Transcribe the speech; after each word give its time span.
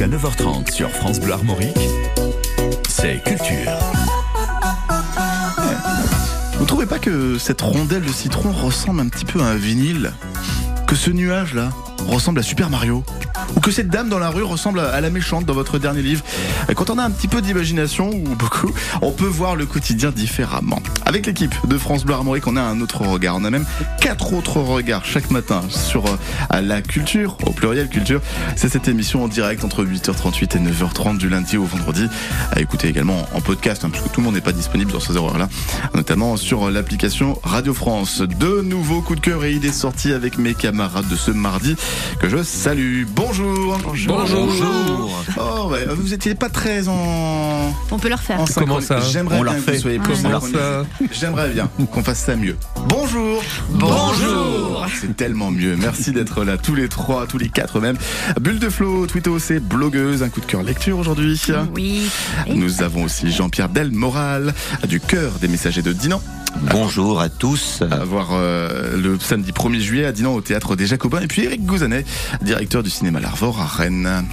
jusqu'à 0.00 0.16
9h30 0.16 0.72
sur 0.72 0.90
France 0.90 1.20
Bleu 1.20 1.32
Armorique, 1.32 1.76
c'est 2.88 3.22
Culture. 3.22 3.78
Vous 6.58 6.64
trouvez 6.64 6.86
pas 6.86 6.98
que 6.98 7.36
cette 7.38 7.60
rondelle 7.60 8.02
de 8.02 8.12
citron 8.12 8.50
ressemble 8.50 9.00
un 9.00 9.08
petit 9.08 9.26
peu 9.26 9.40
à 9.40 9.46
un 9.46 9.56
vinyle? 9.56 10.12
Que 10.86 10.94
ce 10.96 11.10
nuage-là 11.10 11.70
ressemble 12.06 12.38
à 12.38 12.42
Super 12.42 12.70
Mario? 12.70 13.04
Ou 13.56 13.60
que 13.60 13.70
cette 13.70 13.88
dame 13.88 14.08
dans 14.08 14.18
la 14.18 14.30
rue 14.30 14.42
ressemble 14.42 14.80
à 14.80 15.00
la 15.00 15.10
méchante 15.10 15.44
dans 15.44 15.54
votre 15.54 15.78
dernier 15.78 16.02
livre. 16.02 16.22
Quand 16.74 16.90
on 16.90 16.98
a 16.98 17.04
un 17.04 17.10
petit 17.10 17.28
peu 17.28 17.40
d'imagination, 17.40 18.10
ou 18.10 18.34
beaucoup, 18.36 18.72
on 19.02 19.12
peut 19.12 19.26
voir 19.26 19.56
le 19.56 19.66
quotidien 19.66 20.10
différemment. 20.10 20.80
Avec 21.06 21.26
l'équipe 21.26 21.54
de 21.66 21.78
France 21.78 22.04
Bleu 22.04 22.14
Armorique, 22.14 22.46
on 22.46 22.56
a 22.56 22.62
un 22.62 22.80
autre 22.80 23.02
regard. 23.02 23.36
On 23.36 23.44
a 23.44 23.50
même 23.50 23.66
quatre 24.00 24.32
autres 24.32 24.58
regards 24.58 25.04
chaque 25.04 25.30
matin 25.30 25.62
sur 25.68 26.06
euh, 26.06 26.60
la 26.60 26.82
culture, 26.82 27.36
au 27.46 27.50
pluriel 27.50 27.88
culture. 27.88 28.20
C'est 28.56 28.68
cette 28.68 28.88
émission 28.88 29.24
en 29.24 29.28
direct 29.28 29.64
entre 29.64 29.84
8h38 29.84 30.56
et 30.56 30.70
9h30 30.70 31.18
du 31.18 31.28
lundi 31.28 31.56
au 31.56 31.64
vendredi. 31.64 32.06
À 32.52 32.60
écouter 32.60 32.88
également 32.88 33.26
en 33.34 33.40
podcast, 33.40 33.84
hein, 33.84 33.90
parce 33.90 34.04
que 34.04 34.08
tout 34.08 34.20
le 34.20 34.24
monde 34.24 34.34
n'est 34.34 34.40
pas 34.40 34.52
disponible 34.52 34.92
dans 34.92 35.00
ces 35.00 35.16
horaires-là, 35.16 35.48
notamment 35.94 36.36
sur 36.36 36.70
l'application 36.70 37.38
Radio 37.42 37.74
France. 37.74 38.22
Deux 38.22 38.62
nouveaux 38.62 39.02
coups 39.02 39.20
de 39.20 39.24
cœur 39.24 39.44
et 39.44 39.52
idées 39.52 39.72
sorties 39.72 40.12
avec 40.12 40.38
mes 40.38 40.54
camarades 40.54 41.08
de 41.08 41.16
ce 41.16 41.30
mardi 41.30 41.76
que 42.18 42.28
je 42.28 42.42
salue. 42.42 43.04
Bonjour 43.30 43.78
Bonjour. 43.84 44.16
Bonjour. 44.18 45.24
Oh, 45.38 45.68
ouais, 45.70 45.86
vous 45.86 46.12
étiez 46.12 46.34
pas 46.34 46.48
très 46.48 46.88
en. 46.88 47.72
On 47.92 47.98
peut 48.00 48.08
leur 48.08 48.20
faire. 48.20 48.40
Comment 48.56 48.80
ça 48.80 48.98
J'aimerais 48.98 49.40
bien 49.40 49.54
que 49.54 49.70
vous 49.70 49.78
soyez 49.78 49.98
plus 50.00 50.20
Comment 50.20 50.40
ça 50.40 50.84
J'aimerais 51.12 51.50
bien 51.50 51.70
qu'on 51.92 52.02
fasse 52.02 52.18
ça 52.18 52.34
mieux. 52.34 52.56
Bonjour. 52.88 53.40
Bonjour. 53.68 54.84
C'est 55.00 55.16
tellement 55.16 55.52
mieux. 55.52 55.76
Merci 55.76 56.10
d'être 56.10 56.42
là 56.42 56.58
tous 56.58 56.74
les 56.74 56.88
trois, 56.88 57.28
tous 57.28 57.38
les 57.38 57.48
quatre 57.48 57.78
même. 57.78 57.96
Bulle 58.40 58.58
de 58.58 58.68
Flo, 58.68 59.06
Twitto, 59.06 59.38
c'est 59.38 59.60
blogueuse, 59.60 60.24
un 60.24 60.28
coup 60.28 60.40
de 60.40 60.46
cœur 60.46 60.64
lecture 60.64 60.98
aujourd'hui. 60.98 61.40
Oui. 61.72 62.10
Nous 62.52 62.82
avons 62.82 63.04
aussi 63.04 63.30
Jean-Pierre 63.30 63.68
Delmoral, 63.68 64.52
du 64.88 64.98
cœur 64.98 65.34
des 65.40 65.46
messagers 65.46 65.82
de 65.82 65.92
Dinan. 65.92 66.20
Bonjour 66.56 67.20
à 67.20 67.28
tous. 67.28 67.82
À 67.90 68.04
voir 68.04 68.30
euh, 68.32 68.96
le 68.96 69.18
samedi 69.18 69.52
1er 69.52 69.80
juillet 69.80 70.04
à 70.04 70.12
Dinan 70.12 70.34
au 70.34 70.40
théâtre 70.40 70.76
des 70.76 70.86
Jacobins. 70.86 71.20
Et 71.20 71.26
puis 71.26 71.44
Eric 71.44 71.64
Gouzanet, 71.64 72.04
directeur 72.42 72.82
du 72.82 72.90
cinéma 72.90 73.20
L'Arvor 73.20 73.60
à 73.60 73.66
Rennes. 73.66 74.24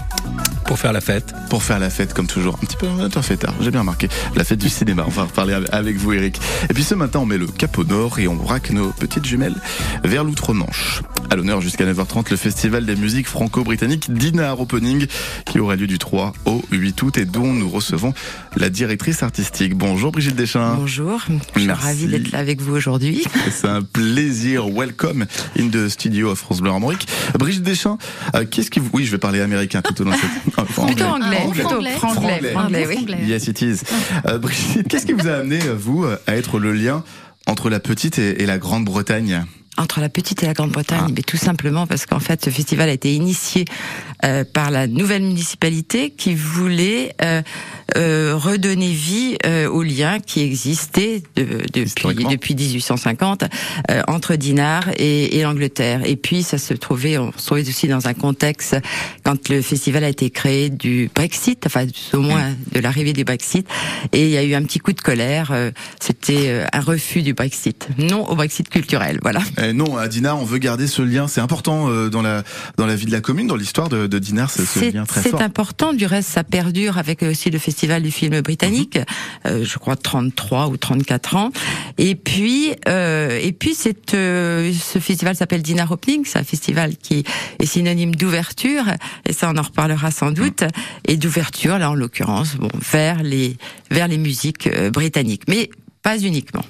Pour 0.66 0.78
faire 0.78 0.92
la 0.92 1.00
fête. 1.00 1.34
Pour 1.50 1.64
faire 1.64 1.80
la 1.80 1.90
fête, 1.90 2.14
comme 2.14 2.28
toujours. 2.28 2.56
Un 2.56 2.66
petit 2.66 2.76
peu 2.76 2.88
un 2.88 3.22
fêtard, 3.22 3.54
j'ai 3.62 3.72
bien 3.72 3.80
remarqué. 3.80 4.10
La 4.36 4.44
fête 4.44 4.60
du 4.60 4.70
cinéma. 4.70 5.06
On 5.08 5.12
va 5.12 5.24
reparler 5.24 5.58
avec 5.72 5.96
vous, 5.96 6.12
Eric. 6.12 6.40
Et 6.70 6.74
puis 6.74 6.84
ce 6.84 6.94
matin, 6.94 7.20
on 7.20 7.26
met 7.26 7.38
le 7.38 7.48
cap 7.48 7.78
au 7.78 7.86
nord 7.86 8.20
et 8.20 8.28
on 8.28 8.36
braque 8.36 8.72
nos 8.72 8.90
petites 8.90 9.26
jumelles 9.26 9.56
vers 10.04 10.26
l'outre-Manche. 10.26 11.04
À 11.30 11.36
l'honneur 11.36 11.62
jusqu'à 11.62 11.86
9h30, 11.86 12.32
le 12.32 12.38
festival 12.38 12.86
des 12.86 12.96
musiques 12.96 13.28
franco-britanniques 13.28 14.12
Dinner 14.12 14.54
Opening 14.58 15.08
qui 15.46 15.60
aura 15.60 15.76
lieu 15.76 15.88
du 15.88 16.00
3 16.00 16.34
au 16.46 16.62
8 16.72 17.02
août 17.02 17.18
et 17.18 17.26
dont 17.26 17.54
nous 17.54 17.70
recevons 17.70 18.14
la 18.60 18.70
directrice 18.70 19.24
artistique. 19.24 19.76
Bonjour 19.76 20.12
Brigitte 20.12 20.36
Deschamps. 20.36 20.76
Bonjour. 20.76 21.24
Je 21.56 21.62
suis 21.62 21.72
ravie 21.72 22.08
d'être 22.08 22.32
là 22.32 22.40
avec 22.40 22.62
vous 22.62 22.76
aujourd'hui. 22.76 23.24
C'est 23.52 23.68
un 23.68 23.82
plaisir. 23.82 24.68
Welcome 24.68 25.26
in 25.60 25.70
the 25.70 25.90
studio 25.90 26.32
of 26.32 26.40
France 26.40 26.62
Bleu 26.62 26.72
Armorique. 26.72 27.08
Brigitte 27.38 27.64
Deschamps, 27.64 27.98
euh, 28.36 28.46
qu'est-ce 28.50 28.72
qui 28.72 28.80
vous... 28.80 28.90
Oui, 28.94 29.06
je 29.06 29.12
vais 29.12 29.18
parler 29.18 29.42
américain 29.42 29.82
tout 29.82 30.00
au 30.02 30.06
long 30.06 30.12
de 30.12 30.18
cette... 30.18 30.66
Plutôt 30.88 31.04
anglais. 31.06 31.48
Plutôt 31.52 31.70
Franglais. 31.70 31.92
franglais. 31.92 32.52
Franglais, 32.52 32.88
oui. 32.88 33.06
Yes, 33.26 33.48
it 33.48 33.62
is. 33.62 33.82
Euh, 34.28 34.38
Brigitte, 34.38 34.88
qu'est-ce 34.88 35.06
qui 35.06 35.14
vous 35.14 35.28
a 35.28 35.34
amené, 35.34 35.60
euh, 35.64 35.76
vous, 35.78 36.06
à 36.06 36.36
être 36.36 36.60
le 36.60 36.74
lien 36.74 37.04
entre 37.46 37.70
la 37.70 37.80
petite 37.80 38.18
et, 38.20 38.42
et 38.42 38.46
la 38.46 38.58
Grande-Bretagne? 38.58 39.46
Entre 39.78 40.00
la 40.02 40.10
petite 40.10 40.42
et 40.44 40.48
la 40.48 40.54
Grande-Bretagne, 40.54 41.00
Ah. 41.04 41.12
mais 41.16 41.22
tout 41.22 41.38
simplement 41.38 41.86
parce 41.86 42.06
qu'en 42.08 42.20
fait, 42.20 42.44
ce 42.44 42.50
festival 42.50 42.90
a 42.90 42.94
été 42.94 43.14
initié 43.14 43.66
euh, 44.26 44.44
par 44.44 44.72
la 44.72 44.88
nouvelle 44.88 45.22
municipalité 45.22 46.10
qui 46.10 46.34
voulait 46.34 47.14
euh, 47.22 47.44
euh, 47.96 48.34
redonner 48.36 48.92
vie 48.92 49.38
euh, 49.46 49.70
aux 49.70 49.84
liens 49.84 50.20
qui 50.20 50.42
existaient 50.42 51.22
de- 51.36 51.62
depuis, 51.72 51.86
depuis 52.32 52.56
1850 52.56 53.44
euh, 53.92 54.02
entre 54.08 54.36
Dinard 54.36 54.90
et, 54.98 55.38
et 55.38 55.44
l'Angleterre. 55.44 56.02
Et 56.06 56.16
puis, 56.16 56.42
ça 56.42 56.58
se 56.58 56.74
trouvait, 56.74 57.18
on 57.20 57.32
se 57.38 57.46
trouvait 57.46 57.62
aussi 57.68 57.88
dans 57.88 58.08
un 58.08 58.14
contexte 58.16 58.76
quand 59.24 59.50
le 59.50 59.62
festival 59.62 60.04
a 60.04 60.10
été 60.10 60.32
créé 60.32 60.70
du 60.72 61.10
Brexit, 61.14 61.66
enfin 61.68 61.86
au 62.14 62.22
moins 62.22 62.56
de 62.74 62.80
l'arrivée 62.80 63.14
du 63.14 63.24
Brexit, 63.24 63.68
et 64.12 64.24
il 64.26 64.30
y 64.32 64.38
a 64.38 64.44
eu 64.44 64.56
un 64.56 64.64
petit 64.64 64.80
coup 64.80 64.94
de 64.94 65.02
colère. 65.02 65.50
euh, 65.52 65.70
C'était 66.00 66.48
euh, 66.48 66.66
un 66.74 66.80
refus 66.82 67.22
du 67.22 67.34
Brexit, 67.34 67.88
non 68.00 68.28
au 68.28 68.36
Brexit 68.36 68.68
culturel, 68.70 69.20
voilà. 69.22 69.42
Eh 69.70 69.74
Non, 69.74 69.98
à 69.98 70.08
Dinard, 70.08 70.40
on 70.40 70.46
veut 70.46 70.58
garder 70.58 70.88
ce 70.88 71.02
lien. 71.02 71.28
C'est 71.28 71.42
important 71.42 71.90
euh, 71.90 72.10
dans 72.10 72.22
la 72.22 72.44
dans 72.78 72.86
la 72.86 72.96
vie 72.96 73.06
de 73.06 73.12
la 73.12 73.22
commune, 73.22 73.48
dans 73.48 73.56
l'histoire 73.56 73.90
de, 73.90 74.08
de 74.08 74.20
Dinard, 74.20 74.50
c'est 74.50 74.66
ce 74.66 74.80
C'est 74.80 74.92
lien 74.92 75.06
très 75.06 75.22
c'est 75.22 75.30
fort. 75.30 75.42
important. 75.42 75.94
Du 75.94 76.06
reste, 76.06 76.30
ça 76.30 76.44
perdure 76.44 76.98
avec 76.98 77.24
aussi 77.24 77.50
le 77.50 77.60
festival 77.60 78.04
du 78.04 78.12
film 78.12 78.42
britannique. 78.42 78.98
Mhm. 78.98 79.06
euh, 79.52 79.66
je 79.66 79.78
crois 79.78 79.96
33 79.96 80.68
ou 80.68 80.78
34 80.78 81.36
ans. 81.36 81.52
Et 81.98 82.16
puis, 82.16 82.72
euh, 82.88 83.40
et 83.42 83.52
puis, 83.52 83.74
c'est 83.76 84.14
euh, 84.14 84.72
ce 84.74 85.00
festival 85.00 85.36
s'appelle 85.36 85.62
Dinner 85.62 85.86
Opening. 85.90 86.24
C'est 86.26 86.40
un 86.40 86.44
festival 86.44 86.96
qui 86.98 87.24
est 87.60 87.66
synonyme 87.66 88.16
d'ouverture. 88.16 88.84
Et 89.26 89.34
ça, 89.34 89.52
on 89.54 89.58
en 89.58 89.62
reparlera 89.64 90.12
sans 90.12 90.32
doute. 90.32 90.62
Mhm. 90.62 90.70
Et 91.08 91.18
d'ouverture, 91.18 91.78
là, 91.80 91.92
en 91.92 91.96
l'occurrence, 91.96 92.56
bon, 92.56 92.70
vers 92.92 93.24
les 93.24 93.58
vers 93.92 94.08
les 94.08 94.18
musiques 94.18 94.68
euh, 94.68 94.90
britanniques, 94.92 95.44
mais 95.48 95.70
pas 96.08 96.18
uniquement. 96.20 96.64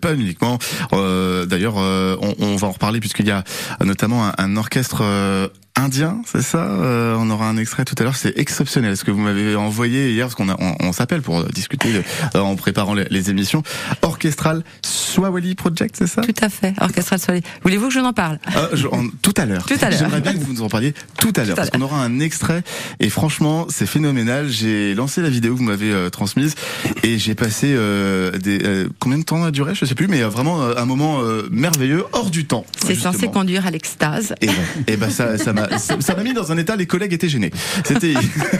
Pas 0.00 0.14
uniquement. 0.14 0.56
Euh, 0.92 1.46
D'ailleurs, 1.46 1.78
euh, 1.78 2.16
on, 2.38 2.54
va 2.54 2.68
en 2.68 2.70
reparler 2.70 3.00
puisqu'il 3.00 3.26
y 3.26 3.32
a 3.32 3.42
notamment 3.84 4.28
un, 4.28 4.34
un 4.38 4.56
orchestre 4.56 4.98
euh, 5.02 5.48
indien, 5.76 6.20
c'est 6.30 6.42
ça 6.42 6.58
Euh, 6.64 7.16
On 7.18 7.30
aura 7.30 7.48
un 7.48 7.56
extrait 7.56 7.84
tout 7.84 7.94
à 7.98 8.04
l'heure. 8.04 8.16
C'est 8.16 8.36
exceptionnel 8.38 8.96
ce 8.96 9.04
que 9.04 9.10
vous 9.10 9.18
m'avez 9.20 9.56
envoyé 9.56 10.10
hier 10.12 10.26
parce 10.26 10.34
qu'on 10.36 10.48
on, 10.48 10.76
on 10.80 10.92
s'appelle 10.92 11.20
pour 11.22 11.40
euh, 11.40 11.48
discuter 11.52 11.92
de- 11.92 12.02
euh, 12.36 12.40
en 12.40 12.54
préparant 12.56 12.94
les, 12.94 13.04
les 13.10 13.30
émissions. 13.30 13.62
Orchestral 14.02 14.62
Swahili 14.84 15.54
Project, 15.54 15.96
c'est 15.98 16.06
ça? 16.06 16.22
Tout 16.22 16.34
à 16.40 16.48
fait. 16.48 16.74
Orchestral 16.80 17.18
Soleil. 17.18 17.42
Voulez-vous 17.62 17.88
que 17.88 17.94
je 17.94 17.98
n'en 18.00 18.12
parle? 18.12 18.38
Euh, 18.56 18.68
je- 18.74 18.86
en- 18.86 19.08
tout 19.22 19.34
à 19.36 19.46
l'heure. 19.46 19.64
Tout 19.66 19.74
à 19.80 19.90
l'heure. 19.90 19.98
J'aimerais 19.98 20.20
bien 20.20 20.32
que 20.34 20.38
vous 20.38 20.52
nous 20.52 20.62
en 20.62 20.68
parliez 20.68 20.94
tout 21.18 21.32
à 21.36 21.44
l'heure, 21.44 21.56
parce 21.56 21.70
qu'on 21.70 21.80
aura 21.82 22.02
un 22.02 22.20
extrait. 22.20 22.62
Et 23.00 23.10
franchement, 23.10 23.66
c'est 23.68 23.86
phénoménal. 23.86 24.48
J'ai 24.48 24.94
lancé 24.94 25.22
la 25.22 25.28
vidéo 25.30 25.54
que 25.54 25.58
vous 25.58 25.64
m'avez 25.64 25.92
euh, 25.92 26.08
transmise 26.10 26.54
et 27.02 27.18
j'ai 27.18 27.34
passé 27.34 27.74
euh, 27.74 28.30
des 28.38 28.60
euh, 28.64 28.88
combien 29.00 29.18
de 29.18 29.24
temps 29.24 29.42
a 29.44 29.50
duré? 29.50 29.74
Je 29.74 29.84
sais 29.84 29.94
plus, 29.94 30.06
mais 30.08 30.22
vraiment 30.22 30.62
euh, 30.62 30.74
un 30.76 30.84
moment 30.84 31.20
merveilleux, 31.50 32.04
hors 32.12 32.30
du 32.30 32.44
temps. 32.46 32.64
C'est 32.84 32.94
censé 32.94 33.28
conduire 33.28 33.66
à 33.66 33.70
l'extase. 33.70 34.34
Et 34.40 34.46
ben, 34.46 34.54
et 34.86 34.96
ben 34.96 35.10
ça, 35.10 35.38
ça 35.38 35.52
m'a, 35.52 35.63
ça 35.78 35.96
ça 36.00 36.14
m'a 36.14 36.22
mis 36.22 36.34
dans 36.34 36.52
un 36.52 36.58
état. 36.58 36.76
Les 36.76 36.86
collègues 36.86 37.12
étaient 37.12 37.28
gênés. 37.28 37.50
C'était. 37.84 38.14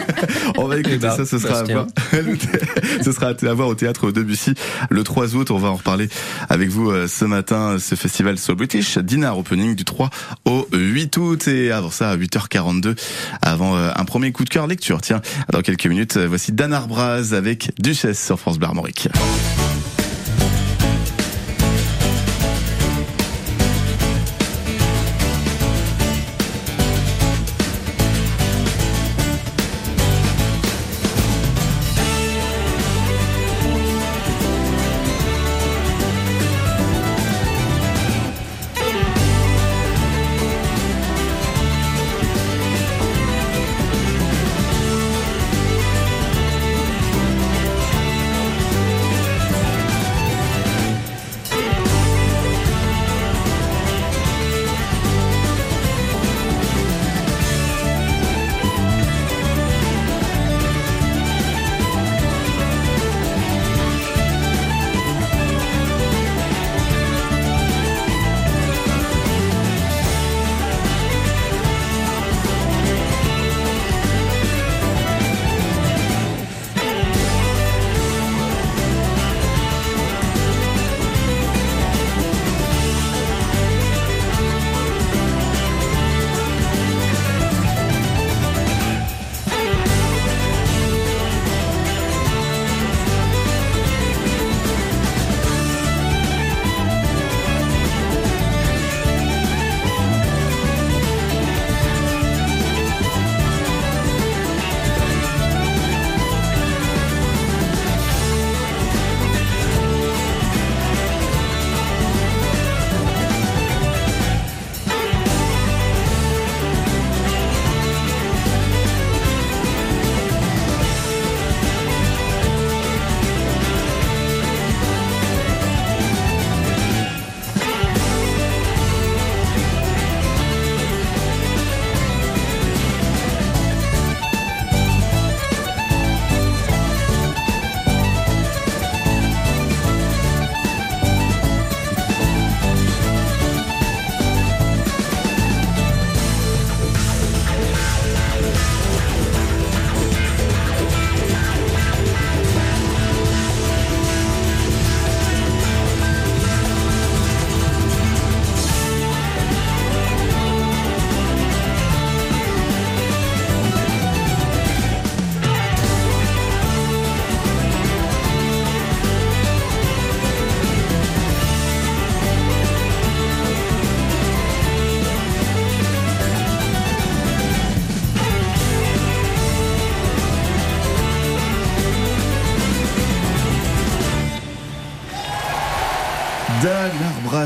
on 0.56 0.66
va 0.66 0.78
écouter 0.78 0.96
Eh 0.96 0.98
ben, 0.98 1.16
ça. 1.16 1.24
Ce 1.24 1.38
sera 1.38 1.60
à 1.60 1.64
voir. 1.64 1.86
ce 3.04 3.12
sera 3.12 3.28
à 3.28 3.54
voir 3.54 3.68
au 3.68 3.74
théâtre 3.74 4.10
Debussy 4.10 4.54
le 4.90 5.02
3 5.02 5.36
août. 5.36 5.50
On 5.50 5.58
va 5.58 5.68
en 5.68 5.76
reparler 5.76 6.08
avec 6.48 6.68
vous 6.68 6.90
euh, 6.90 7.06
ce 7.06 7.24
matin. 7.24 7.76
Ce 7.78 7.94
festival 7.94 8.38
So 8.38 8.54
British 8.54 8.98
Dinner 8.98 9.32
Opening 9.36 9.74
du 9.74 9.84
3 9.84 10.10
au 10.44 10.66
8 10.72 11.16
août 11.16 11.48
et 11.48 11.70
avant 11.70 11.90
ça 11.90 12.10
à 12.10 12.16
8h42 12.16 12.96
avant 13.42 13.76
euh, 13.76 13.90
un 13.94 14.04
premier 14.04 14.32
coup 14.32 14.44
de 14.44 14.50
cœur 14.50 14.66
lecture. 14.66 15.00
Tiens, 15.00 15.20
dans 15.52 15.62
quelques 15.62 15.86
minutes, 15.86 16.16
euh, 16.16 16.26
voici 16.26 16.52
Dan 16.52 16.72
Arbraz 16.72 17.34
avec 17.34 17.72
Duchesse 17.80 18.24
sur 18.24 18.38
France 18.38 18.58
Bleu 18.58 18.68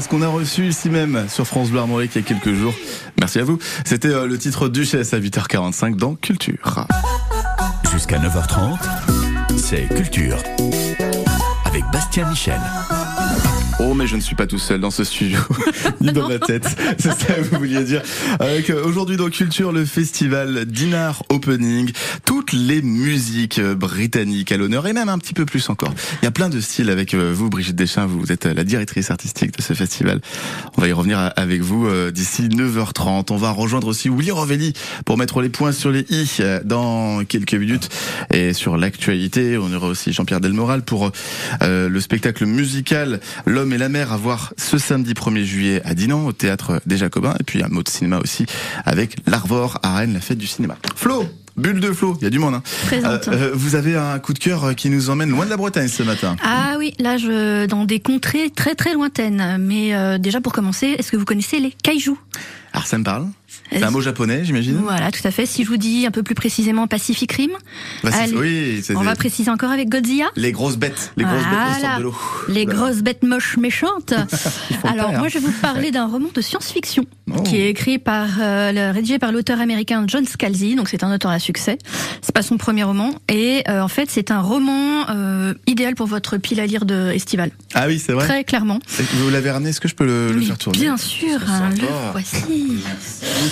qu'on 0.08 0.22
a 0.22 0.28
reçu 0.28 0.66
ici 0.66 0.90
même 0.90 1.28
sur 1.28 1.46
France 1.46 1.70
Bleu 1.70 1.80
Armorique 1.80 2.12
il 2.14 2.22
y 2.22 2.24
a 2.24 2.26
quelques 2.26 2.54
jours. 2.54 2.74
Merci 3.18 3.38
à 3.38 3.44
vous. 3.44 3.58
C'était 3.84 4.08
euh, 4.08 4.26
le 4.26 4.38
titre 4.38 4.68
Duchesse 4.68 5.12
à 5.12 5.20
8h45 5.20 5.96
dans 5.96 6.14
Culture. 6.14 6.86
Jusqu'à 7.92 8.18
9h30, 8.18 8.78
c'est 9.56 9.86
Culture. 9.94 10.38
Avec 11.64 11.84
Bastien 11.92 12.28
Michel. 12.28 12.60
Oh, 13.80 13.94
mais 13.94 14.08
je 14.08 14.16
ne 14.16 14.20
suis 14.20 14.34
pas 14.34 14.48
tout 14.48 14.58
seul 14.58 14.80
dans 14.80 14.90
ce 14.90 15.04
studio, 15.04 15.38
ni 16.00 16.10
dans 16.10 16.28
ma 16.28 16.40
tête. 16.40 16.66
C'est 16.98 17.12
ça 17.12 17.34
que 17.34 17.42
vous 17.42 17.58
vouliez 17.58 17.84
dire. 17.84 18.02
Avec 18.40 18.70
euh, 18.70 18.84
aujourd'hui 18.84 19.16
dans 19.16 19.30
Culture, 19.30 19.70
le 19.70 19.84
festival 19.84 20.64
Dinar 20.64 21.22
Opening. 21.28 21.92
Toutes 22.24 22.52
les 22.52 22.82
musiques 22.82 23.60
euh, 23.60 23.76
britanniques 23.76 24.50
à 24.50 24.56
l'honneur 24.56 24.88
et 24.88 24.92
même 24.92 25.08
un 25.08 25.18
petit 25.18 25.32
peu 25.32 25.46
plus 25.46 25.70
encore. 25.70 25.94
Il 26.20 26.24
y 26.24 26.28
a 26.28 26.32
plein 26.32 26.48
de 26.48 26.60
styles 26.60 26.90
avec 26.90 27.14
euh, 27.14 27.32
vous, 27.32 27.50
Brigitte 27.50 27.76
Deschamps. 27.76 28.08
Vous 28.08 28.32
êtes 28.32 28.46
la 28.46 28.64
directrice 28.64 29.12
artistique 29.12 29.56
de 29.56 29.62
ce 29.62 29.74
festival. 29.74 30.20
On 30.76 30.80
va 30.80 30.88
y 30.88 30.92
revenir 30.92 31.32
avec 31.36 31.60
vous 31.60 31.88
d'ici 32.10 32.48
9h30. 32.48 33.26
On 33.30 33.36
va 33.36 33.52
rejoindre 33.52 33.86
aussi 33.86 34.08
Willy 34.08 34.32
Rovelli 34.32 34.72
pour 35.04 35.18
mettre 35.18 35.40
les 35.40 35.50
points 35.50 35.72
sur 35.72 35.90
les 35.90 36.04
i 36.10 36.40
dans 36.64 37.24
quelques 37.24 37.54
minutes. 37.54 37.88
Et 38.32 38.52
sur 38.52 38.76
l'actualité, 38.76 39.56
on 39.56 39.72
aura 39.72 39.86
aussi 39.86 40.12
Jean-Pierre 40.12 40.40
Delmoral 40.40 40.82
pour 40.82 41.12
le 41.60 42.00
spectacle 42.00 42.44
musical 42.46 43.20
L'homme 43.46 43.67
et 43.72 43.78
la 43.78 43.88
mer 43.88 44.12
à 44.12 44.16
voir 44.16 44.52
ce 44.56 44.78
samedi 44.78 45.12
1er 45.12 45.44
juillet 45.44 45.82
à 45.84 45.94
Dinan 45.94 46.26
au 46.26 46.32
théâtre 46.32 46.80
des 46.86 46.96
Jacobins 46.96 47.34
et 47.38 47.44
puis 47.44 47.62
un 47.62 47.68
mot 47.68 47.82
de 47.82 47.88
cinéma 47.88 48.18
aussi 48.18 48.46
avec 48.84 49.16
l'Arvor 49.26 49.78
à 49.82 49.96
Rennes, 49.96 50.14
la 50.14 50.20
fête 50.20 50.38
du 50.38 50.46
cinéma. 50.46 50.76
Flo 50.96 51.24
Bulle 51.58 51.80
de 51.80 51.92
Flo, 51.92 52.16
il 52.20 52.24
y 52.24 52.26
a 52.26 52.30
du 52.30 52.38
monde. 52.38 52.54
Hein. 52.54 52.62
Euh, 52.92 53.18
euh, 53.28 53.50
vous 53.52 53.74
avez 53.74 53.96
un 53.96 54.20
coup 54.20 54.32
de 54.32 54.38
cœur 54.38 54.76
qui 54.76 54.90
nous 54.90 55.10
emmène 55.10 55.30
loin 55.30 55.44
de 55.44 55.50
la 55.50 55.56
Bretagne 55.56 55.88
ce 55.88 56.04
matin. 56.04 56.36
Ah 56.42 56.76
oui, 56.78 56.94
là 57.00 57.16
je 57.16 57.66
dans 57.66 57.84
des 57.84 57.98
contrées 57.98 58.50
très 58.50 58.76
très 58.76 58.94
lointaines. 58.94 59.56
Mais 59.58 59.94
euh, 59.94 60.18
déjà 60.18 60.40
pour 60.40 60.52
commencer, 60.52 60.94
est-ce 60.98 61.10
que 61.10 61.16
vous 61.16 61.24
connaissez 61.24 61.58
les 61.58 61.72
kaiju 61.82 62.12
Alors 62.72 62.86
ça 62.86 62.96
me 62.96 63.02
parle. 63.02 63.26
C'est 63.70 63.82
un 63.82 63.90
mot 63.90 64.00
japonais, 64.00 64.44
j'imagine? 64.44 64.76
Voilà, 64.82 65.10
tout 65.10 65.20
à 65.24 65.30
fait. 65.30 65.46
Si 65.46 65.64
je 65.64 65.68
vous 65.68 65.76
dis 65.76 66.06
un 66.06 66.10
peu 66.10 66.22
plus 66.22 66.34
précisément 66.34 66.86
Pacific 66.86 67.30
Rim, 67.32 67.50
bah, 68.02 68.10
oui, 68.36 68.82
on 68.94 69.02
va 69.02 69.14
préciser 69.14 69.50
encore 69.50 69.70
avec 69.70 69.88
Godzilla. 69.88 70.26
Les 70.36 70.52
grosses 70.52 70.76
bêtes, 70.76 71.12
les 71.16 71.24
grosses 71.24 71.42
bêtes 71.42 71.98
de 71.98 72.02
l'eau. 72.02 72.14
Les 72.48 72.64
grosses 72.64 73.02
bêtes 73.02 73.22
moches 73.22 73.56
méchantes. 73.56 74.14
Alors 74.84 75.12
moi, 75.12 75.28
je 75.28 75.38
vais 75.38 75.46
vous 75.46 75.60
parler 75.60 75.90
d'un 75.90 76.06
roman 76.06 76.28
de 76.34 76.40
science-fiction 76.40 77.04
oh. 77.30 77.42
qui 77.42 77.56
est 77.56 77.68
écrit 77.68 77.98
par, 77.98 78.28
euh, 78.40 78.92
rédigé 78.92 79.18
par 79.18 79.32
l'auteur 79.32 79.60
américain 79.60 80.04
John 80.06 80.24
Scalzi. 80.26 80.74
Donc 80.74 80.88
c'est 80.88 81.04
un 81.04 81.14
auteur 81.14 81.30
à 81.30 81.38
succès. 81.38 81.78
C'est 82.22 82.34
pas 82.34 82.42
son 82.42 82.56
premier 82.56 82.84
roman 82.84 83.14
et 83.28 83.62
euh, 83.68 83.80
en 83.80 83.88
fait 83.88 84.10
c'est 84.10 84.30
un 84.30 84.40
roman 84.40 85.08
euh, 85.10 85.54
idéal 85.66 85.94
pour 85.94 86.06
votre 86.06 86.36
pile 86.36 86.60
à 86.60 86.66
lire 86.66 86.84
de 86.84 87.10
estival. 87.12 87.50
Ah 87.74 87.86
oui, 87.86 87.98
c'est 87.98 88.12
vrai. 88.12 88.26
Très 88.26 88.44
clairement. 88.44 88.78
Vous 89.14 89.30
l'avez 89.30 89.50
ramené 89.50 89.70
Est-ce 89.70 89.80
que 89.80 89.88
je 89.88 89.94
peux 89.94 90.06
le, 90.06 90.40
faire 90.40 90.58
tourner? 90.58 90.78
Bien 90.78 90.96
sûr. 90.96 91.40
Hein, 91.48 91.70
le 91.76 91.86
voici 92.12 92.44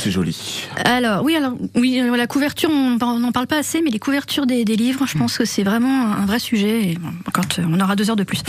c'est 0.07 0.13
joli. 0.13 0.69
Alors 0.85 1.25
oui, 1.25 1.35
alors 1.35 1.55
oui, 1.75 2.01
euh, 2.01 2.17
la 2.17 2.29
couverture, 2.29 2.71
on 2.71 3.19
n'en 3.19 3.33
parle 3.33 3.49
pas 3.49 3.59
assez, 3.59 3.83
mais 3.83 3.91
les 3.91 3.99
couvertures 3.99 4.47
des, 4.47 4.65
livres, 4.65 5.05
je 5.07 5.19
pense 5.19 5.37
que 5.37 5.45
c'est 5.45 5.65
vraiment 5.65 6.13
un 6.13 6.27
vrai 6.27 6.39
sujet. 6.39 6.91
Et 6.91 6.99
quand 7.33 7.59
euh, 7.59 7.65
on 7.69 7.81
aura 7.81 7.97
deux 7.97 8.09
heures 8.09 8.17
de 8.17 8.23
plus. 8.23 8.41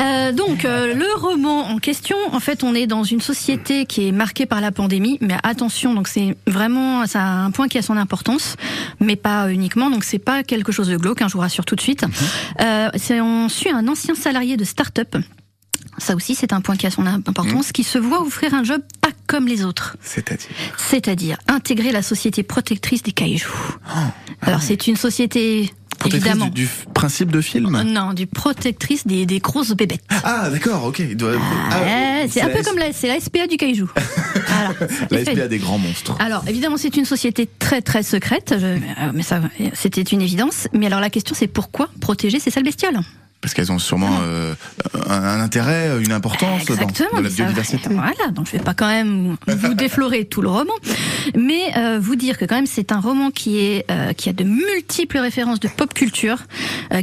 Euh, 0.00 0.32
donc 0.32 0.64
le 0.64 1.20
roman 1.20 1.68
en 1.68 1.78
question, 1.78 2.16
en 2.32 2.40
fait, 2.40 2.64
on 2.64 2.74
est 2.74 2.88
dans 2.88 3.04
une 3.04 3.20
société 3.20 3.86
qui 3.86 4.08
est 4.08 4.12
marquée 4.12 4.46
par 4.46 4.60
la 4.60 4.72
pandémie, 4.72 5.18
mais 5.20 5.36
attention, 5.44 5.94
donc 5.94 6.08
c'est 6.08 6.36
vraiment 6.48 7.06
ça 7.06 7.22
a 7.22 7.30
un 7.44 7.52
point 7.52 7.68
qui 7.68 7.78
a 7.78 7.82
son 7.82 7.96
importance, 7.96 8.56
mais 8.98 9.14
pas 9.14 9.52
uniquement. 9.52 9.90
Donc 9.90 10.02
c'est 10.02 10.18
pas 10.18 10.42
quelque 10.42 10.72
chose 10.72 10.88
de 10.88 10.96
glauque, 10.96 11.22
hein, 11.22 11.28
je 11.28 11.34
vous 11.34 11.40
rassure 11.40 11.64
tout 11.64 11.76
de 11.76 11.80
suite. 11.80 12.02
Mhm. 12.02 13.22
on 13.22 13.48
suit 13.48 13.70
un 13.70 13.86
ancien 13.86 14.16
salarié 14.16 14.56
de 14.56 14.64
start-up 14.64 15.16
ça 15.98 16.14
aussi, 16.14 16.34
c'est 16.34 16.52
un 16.52 16.60
point 16.60 16.76
qui 16.76 16.86
a 16.86 16.90
son 16.90 17.06
importance, 17.06 17.68
mmh. 17.68 17.72
qui 17.72 17.84
se 17.84 17.98
voit 17.98 18.22
offrir 18.22 18.54
un 18.54 18.64
job 18.64 18.80
pas 19.00 19.10
comme 19.26 19.46
les 19.46 19.64
autres. 19.64 19.96
C'est-à-dire 20.02 20.48
C'est-à-dire 20.76 21.38
intégrer 21.48 21.92
la 21.92 22.02
société 22.02 22.42
protectrice 22.42 23.02
des 23.02 23.12
cailloux. 23.12 23.76
Oh, 23.94 23.98
Alors, 24.42 24.62
c'est 24.62 24.86
une 24.86 24.96
société 24.96 25.72
Évidemment. 26.06 26.46
Du, 26.46 26.64
du, 26.64 26.68
principe 26.94 27.30
de 27.30 27.40
film? 27.40 27.82
Non, 27.82 28.12
du 28.12 28.26
protectrice 28.26 29.06
des, 29.06 29.26
des 29.26 29.40
grosses 29.40 29.72
bébêtes. 29.72 30.04
Ah, 30.22 30.48
d'accord, 30.50 30.84
ok. 30.84 31.02
Ah, 31.72 32.22
c'est 32.28 32.40
un 32.40 32.48
peu 32.48 32.62
comme 32.62 32.78
la, 32.78 32.92
c'est 32.92 33.08
la 33.08 33.20
SPA 33.20 33.46
du 33.46 33.56
caillou. 33.56 33.90
voilà, 34.46 34.74
la 35.10 35.24
SPA 35.24 35.48
des 35.48 35.58
grands 35.58 35.78
monstres. 35.78 36.16
Alors, 36.20 36.44
évidemment, 36.46 36.76
c'est 36.76 36.96
une 36.96 37.04
société 37.04 37.48
très 37.58 37.82
très 37.82 38.02
secrète, 38.02 38.52
euh, 38.52 38.78
mais 39.12 39.22
ça, 39.22 39.40
c'était 39.74 40.02
une 40.02 40.22
évidence. 40.22 40.68
Mais 40.72 40.86
alors, 40.86 41.00
la 41.00 41.10
question, 41.10 41.34
c'est 41.36 41.48
pourquoi 41.48 41.88
protéger 42.00 42.38
ces 42.38 42.50
sales 42.50 42.64
bestioles? 42.64 43.00
Parce 43.40 43.54
qu'elles 43.54 43.70
ont 43.70 43.78
sûrement 43.78 44.18
euh, 44.22 44.54
un, 45.08 45.40
intérêt, 45.40 46.02
une 46.02 46.12
importance 46.12 46.64
dans, 46.64 46.74
la 47.20 47.28
biodiversité. 47.28 47.88
Voilà, 47.88 48.32
donc 48.32 48.46
je 48.46 48.52
vais 48.52 48.58
pas 48.58 48.74
quand 48.74 48.88
même 48.88 49.36
vous 49.46 49.74
déflorer 49.74 50.24
tout 50.24 50.42
le 50.42 50.48
roman, 50.48 50.72
mais 51.36 51.76
euh, 51.76 51.98
vous 52.00 52.16
dire 52.16 52.36
que 52.36 52.44
quand 52.44 52.56
même 52.56 52.66
c'est 52.66 52.90
un 52.90 52.98
roman 52.98 53.30
qui 53.30 53.58
est 53.58 53.84
euh, 53.90 54.12
qui 54.12 54.28
a 54.28 54.32
de 54.32 54.42
multiples 54.42 55.18
références 55.18 55.60
de 55.60 55.68
pop 55.68 55.94
culture, 55.94 56.38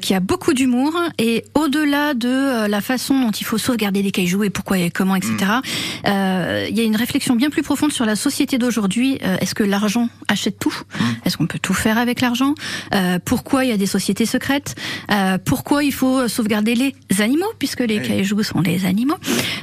qui 0.02 0.14
a 0.14 0.20
beaucoup 0.20 0.54
d'humour 0.54 0.94
et 1.20 1.46
au-delà 1.54 2.14
de 2.14 2.68
la 2.68 2.82
façon 2.82 3.20
dont 3.20 3.32
il 3.32 3.46
faut 3.46 3.58
sauvegarder 3.58 4.02
des 4.04 4.12
cailloux 4.12 4.44
et 4.44 4.50
pourquoi 4.50 4.78
et 4.78 4.90
comment, 4.90 5.16
etc. 5.16 5.34
Mm. 5.36 6.10
Il 6.70 6.78
y 6.78 6.82
a 6.82 6.84
une 6.84 6.96
réflexion 6.96 7.36
bien 7.36 7.50
plus 7.50 7.62
profonde 7.62 7.92
sur 7.92 8.06
la 8.06 8.16
société 8.16 8.58
d'aujourd'hui. 8.58 9.20
Est-ce 9.40 9.56
que 9.56 9.64
l'argent 9.64 10.10
achète 10.28 10.60
tout? 10.60 10.76
Mm. 11.00 11.04
Est-ce 11.26 11.38
qu'on 11.38 11.48
peut 11.48 11.60
tout 11.60 11.74
faire 11.74 11.98
avec 11.98 12.22
l'argent? 12.22 12.56
Pourquoi 13.26 13.64
il 13.64 13.70
y 13.70 13.74
a 13.74 13.78
des 13.78 13.86
sociétés 13.86 14.26
secrètes? 14.26 14.76
Pourquoi 15.46 15.84
il 15.84 15.94
faut 15.94 16.25
sauvegarder 16.28 16.76
les 16.76 17.22
animaux, 17.22 17.52
puisque 17.60 17.82
les 17.82 18.02
cailloux 18.02 18.44
sont 18.44 18.62
les 18.62 18.86
animaux. 18.86 19.18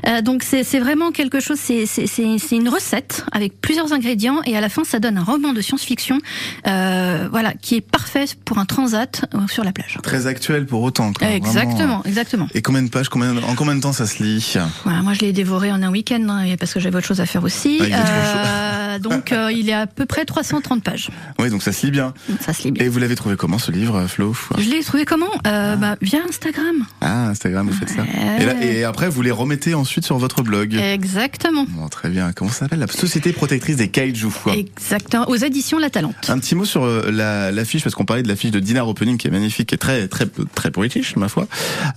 Euh, 0.07 0.23
donc 0.23 0.42
c'est 0.42 0.78
vraiment 0.78 1.11
quelque 1.12 1.40
chose, 1.40 1.59
c'est 1.59 2.52
une 2.52 2.69
recette 2.69 3.25
avec 3.33 3.61
plusieurs 3.61 3.92
ingrédients, 3.92 4.40
et 4.45 4.57
à 4.57 4.61
la 4.61 4.69
fin 4.69 4.85
ça 4.85 4.99
donne 4.99 5.19
un 5.19 5.25
roman 5.25 5.52
de 5.52 5.61
science-fiction 5.61 6.19
euh, 6.66 7.28
voilà, 7.31 7.54
qui 7.54 7.76
est 7.76 7.81
parfait 7.81 8.25
pour 8.45 8.59
un 8.59 8.64
transat 8.64 9.25
euh, 9.35 9.38
sur 9.49 9.64
la 9.64 9.73
plage. 9.73 9.99
Très 10.02 10.26
actuel 10.26 10.66
pour 10.66 10.83
autant. 10.83 11.12
exactement, 11.21 12.02
exactement. 12.04 12.49
Et 12.54 12.62
combien 12.62 12.83
de 12.83 12.90
pages, 12.90 13.09
combien, 13.09 13.37
en 13.37 13.54
combien 13.54 13.75
de 13.75 13.81
temps 13.81 13.92
ça 13.92 14.07
se 14.07 14.23
lit? 14.23 14.54
Voilà, 14.85 15.02
Moi 15.02 15.14
je 15.14 15.21
l'ai 15.21 15.33
dévoré 15.33 15.71
en 15.73 15.83
un 15.83 15.90
week-end, 15.90 16.26
hein, 16.28 16.54
parce 16.59 16.73
que 16.75 16.81
j'avais 16.81 16.97
autre 16.97 17.07
chose 17.07 17.21
à 17.21 17.26
faire 17.26 17.45
aussi. 17.45 17.81
Ah, 17.92 18.99
donc 18.99 19.35
il 19.54 19.69
est 19.69 19.75
à 19.75 19.87
peu 19.87 20.07
près 20.07 20.25
330 20.25 20.83
pages. 20.83 21.11
Oui, 21.38 21.50
donc 21.50 21.62
ça 21.62 21.73
se 21.73 21.87
lit 21.87 21.92
bien. 21.92 22.12
Ça 22.40 22.52
se 22.52 22.64
lit 22.64 22.73
bien. 22.73 22.85
Et 22.85 22.88
vous 22.88 22.99
l'avez 22.99 23.14
trouvé 23.14 23.37
comment 23.37 23.59
ce 23.59 23.71
livre, 23.71 24.07
Flo? 24.07 24.35
Je 24.59 24.69
l'ai 24.69 24.83
trouvé 24.83 25.04
comment? 25.04 25.31
Ah. 25.45 25.76
bah, 25.76 25.97
Via 26.00 26.21
Instagram. 26.28 26.52
Ah, 27.01 27.29
Instagram, 27.29 27.69
vous 27.69 27.75
faites 27.75 27.91
ça. 27.91 28.03
Et, 28.63 28.85
après, 28.85 29.09
vous 29.09 29.23
les 29.23 29.31
remettez 29.31 29.75
ensuite 29.75 30.05
sur 30.05 30.19
votre 30.19 30.43
blog. 30.43 30.75
Exactement. 30.75 31.67
Bon, 31.69 31.89
très 31.89 32.09
bien. 32.09 32.33
Comment 32.33 32.51
ça 32.51 32.61
s'appelle 32.61 32.79
La 32.79 32.87
Société 32.87 33.33
Protectrice 33.33 33.77
des 33.77 33.89
Kaiju. 33.89 34.29
Exactement. 34.55 35.29
Aux 35.29 35.37
éditions 35.37 35.79
La 35.79 35.91
Talente. 35.91 36.15
Un 36.29 36.39
petit 36.39 36.55
mot 36.55 36.65
sur 36.65 36.85
euh, 36.85 37.51
l'affiche, 37.53 37.83
parce 37.83 37.95
qu'on 37.95 38.05
parlait 38.05 38.23
de 38.23 38.29
l'affiche 38.29 38.51
de 38.51 38.61
Dinner 38.61 38.81
Opening 38.81 39.17
qui 39.17 39.29
est 39.29 39.31
magnifique 39.31 39.73
et 39.73 39.79
très, 39.79 40.09
très, 40.09 40.27
très 40.55 40.71
poétique, 40.71 41.17
ma 41.17 41.29
foi. 41.29 41.47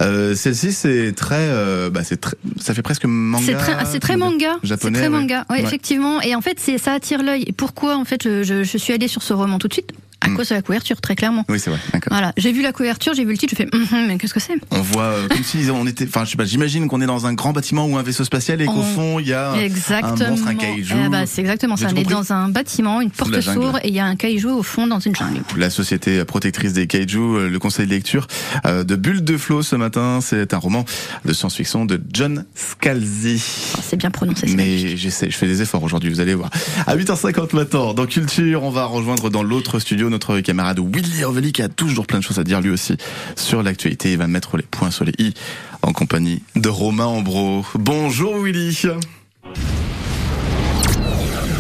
Euh, 0.01 0.35
Celle-ci, 0.35 0.73
c'est 0.73 1.13
très, 1.13 1.35
euh, 1.39 1.89
bah, 1.89 2.03
c'est 2.03 2.23
ça 2.59 2.73
fait 2.73 2.81
presque 2.81 3.05
manga. 3.05 3.45
C'est 3.45 3.53
très, 3.53 3.99
très 3.99 4.17
manga. 4.17 4.55
Japonais. 4.63 4.99
C'est 4.99 5.01
très 5.01 5.09
manga. 5.09 5.45
Oui, 5.49 5.57
effectivement. 5.59 6.21
Et 6.21 6.35
en 6.35 6.41
fait, 6.41 6.59
ça 6.77 6.93
attire 6.93 7.23
l'œil. 7.23 7.51
Pourquoi, 7.57 7.97
en 7.97 8.05
fait, 8.05 8.23
je, 8.23 8.63
je 8.63 8.77
suis 8.77 8.93
allée 8.93 9.07
sur 9.07 9.23
ce 9.23 9.33
roman 9.33 9.59
tout 9.59 9.67
de 9.67 9.73
suite? 9.73 9.91
À 10.25 10.35
cause 10.35 10.49
de 10.49 10.55
la 10.55 10.61
couverture, 10.61 10.99
très 11.01 11.15
clairement. 11.15 11.45
Oui, 11.49 11.59
c'est 11.59 11.69
vrai. 11.69 11.79
Voilà, 12.09 12.33
j'ai 12.37 12.51
vu 12.51 12.61
la 12.61 12.71
couverture, 12.71 13.13
j'ai 13.13 13.25
vu 13.25 13.31
le 13.31 13.37
titre, 13.37 13.55
je 13.57 13.63
fais, 13.63 13.69
hum, 13.73 13.85
hum, 13.91 14.07
mais 14.07 14.17
qu'est-ce 14.17 14.33
que 14.33 14.39
c'est? 14.39 14.55
On 14.71 14.81
voit 14.81 15.03
euh, 15.03 15.27
comme 15.27 15.43
si 15.43 15.67
on 15.71 15.85
était, 15.87 16.05
enfin, 16.07 16.25
je 16.25 16.31
sais 16.31 16.37
pas, 16.37 16.45
j'imagine 16.45 16.87
qu'on 16.87 17.01
est 17.01 17.05
dans 17.05 17.25
un 17.25 17.33
grand 17.33 17.53
bâtiment 17.53 17.85
ou 17.85 17.97
un 17.97 18.03
vaisseau 18.03 18.23
spatial 18.23 18.61
et 18.61 18.65
qu'au 18.65 18.81
fond 18.81 19.19
il 19.19 19.27
y 19.27 19.33
a 19.33 19.55
exactement. 19.57 20.15
un 20.21 20.29
monstre, 20.29 20.47
un 20.47 20.55
kaiju. 20.55 20.95
Eh 21.05 21.09
bah, 21.09 21.25
c'est 21.25 21.41
exactement 21.41 21.77
ça. 21.77 21.87
On 21.91 21.95
est 21.95 22.03
dans 22.03 22.33
un 22.33 22.49
bâtiment, 22.49 23.01
une 23.01 23.11
porte 23.11 23.39
s'ouvre 23.41 23.79
et 23.83 23.89
il 23.89 23.93
y 23.93 23.99
a 23.99 24.05
un 24.05 24.15
kaiju 24.15 24.47
au 24.47 24.63
fond 24.63 24.87
dans 24.87 24.99
une 24.99 25.15
jungle. 25.15 25.41
La 25.57 25.69
société 25.69 26.23
protectrice 26.25 26.73
des 26.73 26.87
kaiju, 26.87 27.17
euh, 27.17 27.49
le 27.49 27.59
conseil 27.59 27.85
de 27.85 27.91
lecture 27.91 28.27
euh, 28.65 28.83
de 28.83 28.95
Bulle 28.95 29.23
de 29.23 29.37
Flot 29.37 29.61
ce 29.61 29.75
matin, 29.75 30.19
c'est 30.21 30.53
un 30.53 30.57
roman 30.57 30.85
de 31.25 31.33
science-fiction 31.33 31.85
de 31.85 32.01
John 32.11 32.45
Scalzi. 32.55 33.41
Oh, 33.77 33.81
c'est 33.83 33.97
bien 33.97 34.11
prononcé. 34.11 34.47
Mais 34.55 34.97
j'essaie, 34.97 35.29
je 35.29 35.37
fais 35.37 35.47
des 35.47 35.61
efforts 35.61 35.83
aujourd'hui, 35.83 36.09
vous 36.09 36.19
allez 36.19 36.33
voir. 36.33 36.49
À 36.87 36.95
8h50 36.95 37.55
maintenant, 37.55 37.93
dans 37.93 38.05
Culture, 38.05 38.63
on 38.63 38.69
va 38.69 38.85
rejoindre 38.85 39.29
dans 39.29 39.43
l'autre 39.43 39.79
studio 39.79 40.09
notre 40.15 40.39
camarade 40.39 40.79
Willy 40.79 41.25
Orveli 41.25 41.51
qui 41.51 41.61
a 41.61 41.67
toujours 41.67 42.07
plein 42.07 42.19
de 42.19 42.23
choses 42.23 42.39
à 42.39 42.45
dire 42.45 42.61
lui 42.61 42.69
aussi 42.69 42.95
sur 43.35 43.61
l'actualité. 43.61 44.13
Il 44.13 44.17
va 44.17 44.27
mettre 44.27 44.55
les 44.55 44.63
points 44.63 44.89
sur 44.89 45.03
les 45.03 45.11
i 45.19 45.33
en 45.81 45.91
compagnie 45.91 46.41
de 46.55 46.69
Romain 46.69 47.03
Ambro. 47.05 47.65
Bonjour 47.75 48.37
Willy. 48.41 48.87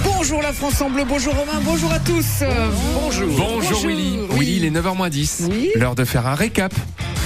Bonjour 0.05 0.41
la 0.41 0.53
France 0.53 0.79
en 0.79 0.89
bleu, 0.89 1.03
bonjour 1.03 1.33
Romain, 1.33 1.59
bonjour 1.65 1.91
à 1.91 1.99
tous. 1.99 2.45
Bonjour. 2.93 3.27
Bonjour, 3.37 3.85
Willy. 3.85 4.19
Willy, 4.31 4.55
il 4.55 4.65
est 4.65 4.71
9h10. 4.71 5.77
L'heure 5.77 5.95
de 5.95 6.05
faire 6.05 6.25
un 6.25 6.35
récap 6.35 6.73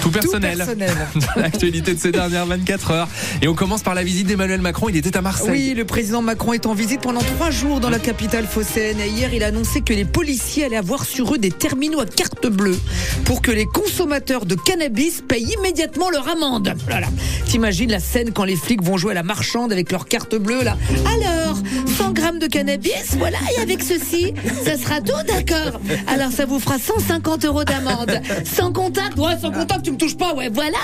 Tout 0.02 0.12
personnel. 0.12 0.58
personnel. 0.58 0.96
Dans 1.36 1.42
L'actualité 1.42 1.94
de 1.94 2.00
ces 2.00 2.12
dernières 2.12 2.46
24 2.46 2.92
heures. 2.92 3.08
Et 3.42 3.48
on 3.48 3.56
commence 3.56 3.82
par 3.84 3.94
la 3.94 4.04
visite 4.04 4.28
d'Emmanuel 4.28 4.62
Macron. 4.62 4.90
Il 4.90 4.98
était 4.98 5.16
à 5.16 5.22
Marseille. 5.22 5.50
Oui, 5.50 5.74
le 5.76 5.86
président 5.86 6.22
Macron 6.22 6.54
est 6.54 6.66
en 6.66 6.74
visite 6.74 7.02
pendant 7.02 7.22
trois 7.22 7.52
jours 7.52 7.80
dans 7.80 7.90
la 7.90 8.00
capitale 8.00 8.46
phocéenne. 8.46 9.00
Et 9.00 9.10
hier, 9.10 9.34
il 9.34 9.44
a 9.44 9.48
annoncé 9.48 9.82
que 9.82 9.94
les 9.94 10.06
policiers 10.06 10.66
allaient 10.66 10.78
avoir 10.78 11.06
sur 11.06 11.34
eux 11.34 11.38
des 11.38 11.52
terminaux 11.52 12.00
à 12.00 12.06
carte 12.06 12.48
bleue 12.48 12.80
pour 13.26 13.42
que 13.42 13.52
les 13.52 13.66
consommateurs 13.66 14.46
de 14.46 14.56
cannabis 14.56 15.22
payent 15.28 15.54
immédiatement 15.60 16.10
leur 16.10 16.28
amende. 16.28 16.74
Voilà. 16.88 17.08
T'imagines 17.46 17.92
la 17.92 18.00
scène 18.00 18.32
quand 18.32 18.44
les 18.44 18.56
flics 18.56 18.84
vont 18.84 18.98
jouer 18.98 19.12
à 19.12 19.16
la 19.16 19.24
marchande 19.24 19.72
avec 19.72 19.92
leur 19.92 20.08
carte 20.08 20.36
bleue 20.36 20.64
là. 20.64 20.78
Alors, 21.06 21.58
100 21.98 22.12
grammes 22.14 22.40
de 22.40 22.48
cannabis, 22.48 23.16
voilà, 23.18 23.38
et 23.58 23.62
avec 23.62 23.82
ceci, 23.82 24.34
ça 24.64 24.78
sera 24.78 25.02
tout, 25.02 25.12
d'accord. 25.28 25.80
Alors, 26.08 26.32
ça 26.32 26.46
vous 26.46 26.60
fera 26.60 26.78
150 26.78 27.46
euros 27.46 27.64
d'amende. 27.64 28.22
Sans 28.46 28.72
contact, 28.72 29.18
ouais, 29.18 29.38
sans 29.42 29.52
contact, 29.52 29.89
tu 29.90 29.94
me 29.94 29.98
touches 29.98 30.18
pas, 30.18 30.34
ouais, 30.36 30.50
voilà. 30.54 30.78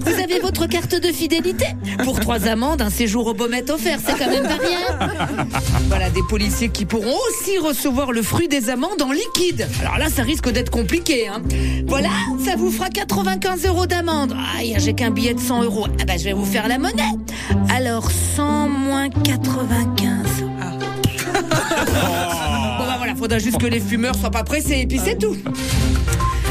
Vous 0.00 0.22
avez 0.22 0.38
votre 0.38 0.66
carte 0.66 0.94
de 0.94 1.08
fidélité. 1.08 1.66
Pour 2.04 2.20
trois 2.20 2.46
amendes, 2.46 2.80
un 2.80 2.90
séjour 2.90 3.26
au 3.26 3.34
Baumet 3.34 3.68
offert, 3.70 3.98
c'est 4.04 4.16
quand 4.16 4.30
même 4.30 4.44
pas 4.44 4.64
rien. 4.64 5.10
Voilà, 5.88 6.10
des 6.10 6.22
policiers 6.28 6.68
qui 6.68 6.84
pourront 6.84 7.16
aussi 7.28 7.58
recevoir 7.58 8.12
le 8.12 8.22
fruit 8.22 8.46
des 8.46 8.70
amendes 8.70 9.02
en 9.02 9.10
liquide. 9.10 9.66
Alors 9.80 9.98
là, 9.98 10.08
ça 10.08 10.22
risque 10.22 10.48
d'être 10.50 10.70
compliqué. 10.70 11.26
Hein. 11.26 11.42
Voilà, 11.88 12.10
ça 12.44 12.54
vous 12.56 12.70
fera 12.70 12.88
95 12.88 13.66
euros 13.66 13.86
d'amende. 13.86 14.36
Aïe, 14.56 14.76
j'ai 14.78 14.94
qu'un 14.94 15.10
billet 15.10 15.34
de 15.34 15.40
100 15.40 15.64
euros. 15.64 15.88
Ah 16.00 16.04
bah, 16.04 16.16
je 16.16 16.24
vais 16.24 16.32
vous 16.32 16.44
faire 16.44 16.68
la 16.68 16.78
monnaie. 16.78 17.02
Alors, 17.74 18.10
100 18.36 18.68
moins 18.68 19.08
95. 19.08 20.44
Bon 22.78 22.84
bah 22.84 22.94
voilà, 22.98 23.14
faudra 23.16 23.38
juste 23.38 23.58
que 23.58 23.66
les 23.66 23.80
fumeurs 23.80 24.14
soient 24.14 24.30
pas 24.30 24.44
pressés 24.44 24.80
et 24.80 24.86
puis 24.86 25.00
c'est 25.02 25.18
tout. 25.18 25.36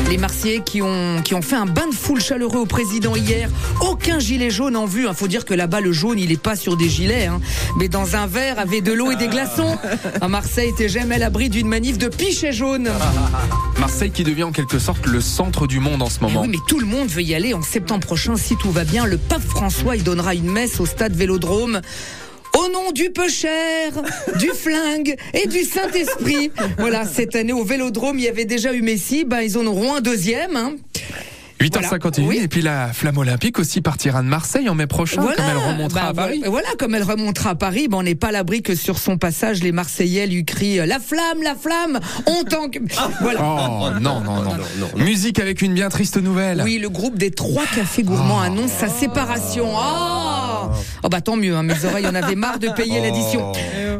Les 0.09 0.17
Marseillais 0.17 0.61
qui 0.63 0.81
ont, 0.81 1.21
qui 1.23 1.33
ont 1.33 1.41
fait 1.41 1.55
un 1.55 1.65
bain 1.65 1.87
de 1.87 1.93
foule 1.95 2.21
chaleureux 2.21 2.59
au 2.59 2.65
président 2.65 3.15
hier. 3.15 3.49
Aucun 3.81 4.19
gilet 4.19 4.49
jaune 4.51 4.75
en 4.75 4.85
vue. 4.85 5.07
Il 5.09 5.15
faut 5.15 5.27
dire 5.27 5.45
que 5.45 5.53
là-bas, 5.53 5.81
le 5.81 5.91
jaune, 5.91 6.19
il 6.19 6.31
est 6.31 6.41
pas 6.41 6.55
sur 6.55 6.77
des 6.77 6.87
gilets, 6.87 7.25
hein, 7.25 7.41
mais 7.77 7.87
dans 7.87 8.15
un 8.15 8.27
verre 8.27 8.59
avec 8.59 8.83
de 8.83 8.93
l'eau 8.93 9.11
et 9.11 9.15
des 9.15 9.27
glaçons. 9.27 9.77
À 10.21 10.27
Marseille, 10.27 10.71
t'es 10.77 10.89
jamais 10.89 11.15
à 11.15 11.17
l'abri 11.17 11.49
d'une 11.49 11.67
manif 11.67 11.97
de 11.97 12.07
pichets 12.07 12.53
jaunes. 12.53 12.89
Marseille 13.79 14.11
qui 14.11 14.23
devient 14.23 14.43
en 14.43 14.51
quelque 14.51 14.77
sorte 14.79 15.05
le 15.07 15.21
centre 15.21 15.65
du 15.65 15.79
monde 15.79 16.01
en 16.03 16.09
ce 16.09 16.19
Eh 16.21 16.25
moment. 16.25 16.41
oui, 16.41 16.49
mais 16.49 16.57
tout 16.67 16.79
le 16.79 16.85
monde 16.85 17.07
veut 17.09 17.23
y 17.23 17.33
aller 17.33 17.53
en 17.53 17.61
septembre 17.63 18.05
prochain 18.05 18.35
si 18.35 18.55
tout 18.57 18.71
va 18.71 18.83
bien. 18.83 19.05
Le 19.05 19.17
pape 19.17 19.41
François, 19.43 19.95
il 19.95 20.03
donnera 20.03 20.35
une 20.35 20.49
messe 20.51 20.79
au 20.79 20.85
stade 20.85 21.13
Vélodrome. 21.15 21.81
Au 22.65 22.72
nom 22.72 22.91
du 22.91 23.10
peu 23.12 23.27
cher, 23.29 23.91
du 24.39 24.48
flingue 24.50 25.15
et 25.34 25.48
du 25.48 25.63
Saint-Esprit. 25.63 26.51
Voilà, 26.79 27.05
cette 27.05 27.36
année 27.36 27.53
au 27.53 27.63
Vélodrome, 27.63 28.17
il 28.17 28.25
y 28.25 28.27
avait 28.29 28.45
déjà 28.45 28.74
eu 28.74 28.81
Messi, 28.81 29.24
ben 29.25 29.41
ils 29.41 29.57
en 29.57 29.65
auront 29.65 29.95
un 29.95 30.01
deuxième. 30.01 30.55
Hein. 30.55 30.74
8h51 31.62 32.00
Voilà. 32.22 32.27
Oui. 32.29 32.39
et 32.43 32.48
puis 32.48 32.62
la 32.62 32.91
flamme 32.91 33.17
olympique 33.17 33.60
aussi 33.60 33.81
partira 33.81 34.22
de 34.22 34.27
Marseille 34.27 34.67
en 34.67 34.75
mai 34.75 34.88
prochain 34.88 35.22
comme 35.22 35.31
elle 35.50 35.57
remontera 35.57 36.01
Bah, 36.13 36.24
à 36.24 36.25
Paris. 36.27 36.43
Voilà, 36.45 36.67
comme 36.77 36.95
elle 36.95 37.03
remontera 37.03 37.51
à 37.51 37.55
Paris, 37.55 37.88
ben, 37.88 37.98
on 37.98 38.03
n'est 38.03 38.15
pas 38.15 38.27
à 38.27 38.31
l'abri 38.31 38.62
que 38.62 38.75
sur 38.75 38.98
son 39.00 39.17
passage, 39.17 39.62
les 39.63 39.72
Marseillais 39.72 40.27
lui 40.27 40.43
crient 40.43 40.79
euh, 40.81 40.86
La 40.86 41.00
flamme, 41.00 41.41
la 41.43 41.55
flamme, 41.55 42.00
on 42.27 42.43
tanque. 42.43 42.79
Voilà. 43.22 43.39
Oh 43.41 43.89
non, 44.01 44.22
non, 44.22 44.43
non, 44.43 44.57
Musique 44.98 45.39
avec 45.39 45.62
une 45.62 45.74
bien 45.74 45.89
triste 45.89 46.17
nouvelle. 46.17 46.62
Oui, 46.63 46.77
le 46.77 46.89
groupe 46.89 47.17
des 47.17 47.31
trois 47.31 47.65
cafés 47.75 48.03
gourmands 48.03 48.41
annonce 48.41 48.72
sa 48.72 48.89
séparation. 48.89 49.69
Ah 49.77 50.34
oh 51.05 51.09
bah 51.09 51.21
tant 51.21 51.35
mieux, 51.35 51.55
hein, 51.55 51.63
mes 51.63 51.85
oreilles 51.85 52.07
en 52.07 52.15
avaient 52.15 52.35
marre 52.35 52.59
de 52.59 52.69
payer 52.69 53.00
l'addition. 53.01 53.51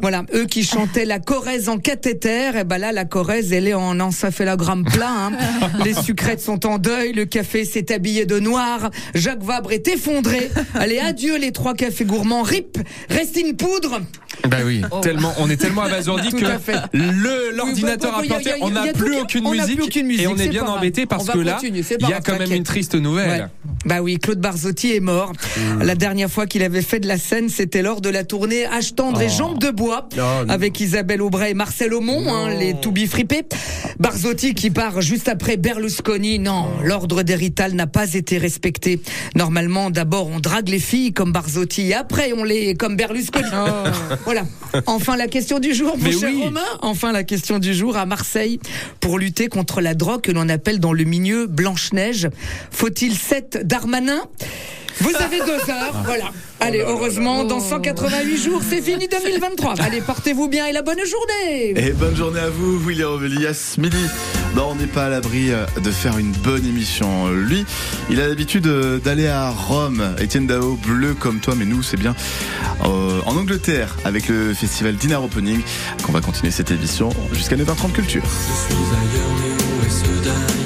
Voilà, 0.02 0.24
eux 0.34 0.46
qui 0.46 0.64
chantaient 0.64 1.06
la 1.06 1.20
Corrèze 1.20 1.70
en 1.70 1.78
cathéter, 1.78 2.58
et 2.58 2.64
ben 2.64 2.78
là 2.78 2.92
la 2.92 3.06
Corrèze 3.06 3.54
elle 3.54 3.68
est 3.68 3.74
en 3.74 4.00
encéphalogramme 4.00 4.84
plat. 4.84 5.10
Hein. 5.10 5.32
Les 5.86 5.94
sucrètes 5.94 6.42
sont 6.42 6.66
en 6.66 6.78
deuil, 6.80 7.14
le 7.14 7.26
café 7.26 7.64
s'est 7.64 7.94
habillé 7.94 8.26
de 8.26 8.40
noir, 8.40 8.90
Jacques 9.14 9.44
Vabre 9.44 9.72
est 9.72 9.88
effondré. 9.88 10.50
Allez, 10.74 11.00
adieu 11.00 11.38
les 11.38 11.52
trois 11.52 11.74
cafés 11.76 12.06
gourmands, 12.06 12.44
rip, 12.44 12.78
reste 13.10 13.38
une 13.38 13.56
poudre. 13.56 14.02
Bah 14.48 14.58
oui, 14.66 14.82
tellement, 15.02 15.34
on 15.40 15.50
est 15.50 15.58
tellement 15.58 15.84
abasourdi 15.84 16.30
que 16.30 16.46
le 16.94 17.56
l'ordinateur 17.56 18.18
Oui, 18.22 18.28
bah, 18.28 18.36
a 18.36 18.40
bah, 18.40 18.44
y 18.44 18.50
a- 18.50 18.54
planté, 18.54 18.62
on 18.62 18.70
n'a 18.70 18.94
plus 18.94 19.20
aucune 19.20 19.50
musique 19.50 19.76
plus 19.76 19.84
aucune 19.86 20.08
musique, 20.08 20.24
et 20.24 20.28
on 20.28 20.38
est 20.38 20.48
bien 20.48 20.66
embêté 20.66 21.06
parce 21.06 21.30
que 21.30 21.38
là, 21.38 21.60
il 21.64 22.10
y 22.10 22.14
a 22.14 22.20
quand 22.20 22.38
même 22.38 22.52
une 22.52 22.64
triste 22.64 22.96
nouvelle. 22.96 23.42
Ouais. 23.42 23.48
Bah 23.86 24.02
oui, 24.02 24.18
Claude 24.18 24.40
Barzotti 24.40 24.96
est 24.96 25.00
mort. 25.00 25.32
La 25.80 25.96
dernière 25.96 26.30
fois 26.30 26.48
qu'il 26.48 26.64
avait 26.64 26.82
fait 26.82 26.95
de 27.00 27.08
la 27.08 27.18
scène, 27.18 27.50
c'était 27.50 27.82
lors 27.82 28.02
de 28.02 28.10
la 28.10 28.24
tournée 28.24 28.66
H 28.66 28.94
tendre 28.96 29.22
et 29.22 29.30
jambes 29.30 29.60
de 29.60 29.70
bois 29.70 30.08
avec 30.48 30.80
Isabelle 30.80 31.22
Aubray 31.22 31.52
et 31.52 31.54
Marcel 31.54 31.94
Aumont, 31.94 32.34
hein, 32.34 32.50
les 32.50 32.74
to 32.74 32.92
be 32.92 33.06
fripés. 33.08 33.44
Barzotti 34.00 34.54
qui 34.54 34.70
part 34.70 35.02
juste 35.02 35.28
après 35.28 35.58
Berlusconi. 35.58 36.40
Non, 36.40 36.68
l'ordre 36.84 37.24
d'hérital 37.24 37.74
n'a 37.74 37.88
pas 37.88 38.14
été 38.14 38.38
respecté. 38.38 39.02
Normalement, 39.36 39.90
d'abord 39.90 40.28
on 40.28 40.40
drague 40.40 40.70
les 40.70 40.80
filles 40.80 41.14
comme 41.14 41.32
Barzotti 41.32 41.90
et 41.90 41.94
après 41.94 42.34
on 42.34 42.44
les 42.44 42.76
comme 42.76 42.96
Berlusconi. 42.96 43.46
Voilà. 44.26 44.44
Enfin 44.86 45.16
la 45.18 45.28
question 45.28 45.60
du 45.60 45.74
jour, 45.74 45.98
mon 45.98 46.04
Mais 46.04 46.12
cher 46.12 46.30
oui. 46.30 46.42
Romain. 46.44 46.62
Enfin 46.82 47.12
la 47.12 47.24
question 47.24 47.60
du 47.60 47.74
jour 47.74 47.98
à 47.98 48.06
Marseille 48.06 48.60
pour 49.00 49.20
lutter 49.20 49.48
contre 49.48 49.82
la 49.82 49.94
drogue 49.94 50.22
que 50.22 50.32
l'on 50.32 50.50
appelle 50.50 50.80
dans 50.80 50.94
le 50.94 51.04
milieu 51.04 51.48
Blanche-Neige. 51.48 52.30
Faut-il 52.72 53.16
7 53.16 53.62
Darmanin 53.66 54.22
vous 55.00 55.16
avez 55.16 55.40
deux 55.40 55.72
heures, 55.72 55.94
voilà. 56.06 56.32
Allez, 56.62 56.84
heureusement, 56.88 57.44
dans 57.44 57.60
188 57.60 58.38
jours, 58.38 58.62
c'est 58.68 58.82
fini 58.82 59.08
2023. 59.08 59.76
Allez, 59.82 60.02
portez-vous 60.02 60.48
bien 60.48 60.66
et 60.68 60.72
la 60.72 60.82
bonne 60.82 61.00
journée. 61.06 61.74
Et 61.76 61.92
bonne 61.92 62.16
journée 62.16 62.40
à 62.40 62.50
vous, 62.50 62.80
William 62.86 63.12
Ovélias. 63.12 63.76
Midi, 63.78 64.04
non, 64.56 64.70
on 64.72 64.76
n'est 64.76 64.88
pas 64.88 65.06
à 65.06 65.10
l'abri 65.10 65.52
euh, 65.52 65.66
de 65.84 65.92
faire 65.92 66.18
une 66.18 66.32
bonne 66.32 66.66
émission. 66.66 67.30
Lui, 67.30 67.66
il 68.10 68.22
a 68.22 68.28
l'habitude 68.28 68.68
euh, 68.68 69.00
d'aller 69.00 69.28
à 69.28 69.52
Rome. 69.52 70.16
Étienne 70.20 70.48
Dao, 70.48 70.78
bleu 70.78 71.14
comme 71.14 71.40
toi, 71.40 71.56
mais 71.58 71.66
nous, 71.66 71.84
c'est 71.84 71.98
bien 71.98 72.16
euh, 72.86 73.22
en 73.26 73.36
Angleterre 73.36 73.96
avec 74.06 74.28
le 74.30 74.54
festival 74.54 74.96
Dinner 74.96 75.16
Opening 75.16 75.62
qu'on 76.04 76.14
va 76.14 76.22
continuer 76.22 76.52
cette 76.52 76.72
émission 76.72 77.10
jusqu'à 77.34 77.58
9h30 77.58 77.92
Culture. 77.92 78.24
Je 78.24 78.74
suis 78.74 78.84
ailleurs, 78.84 79.30
mais 79.42 79.52
où 79.52 79.86
est-ce 79.86 80.24
d'ailleurs 80.24 80.65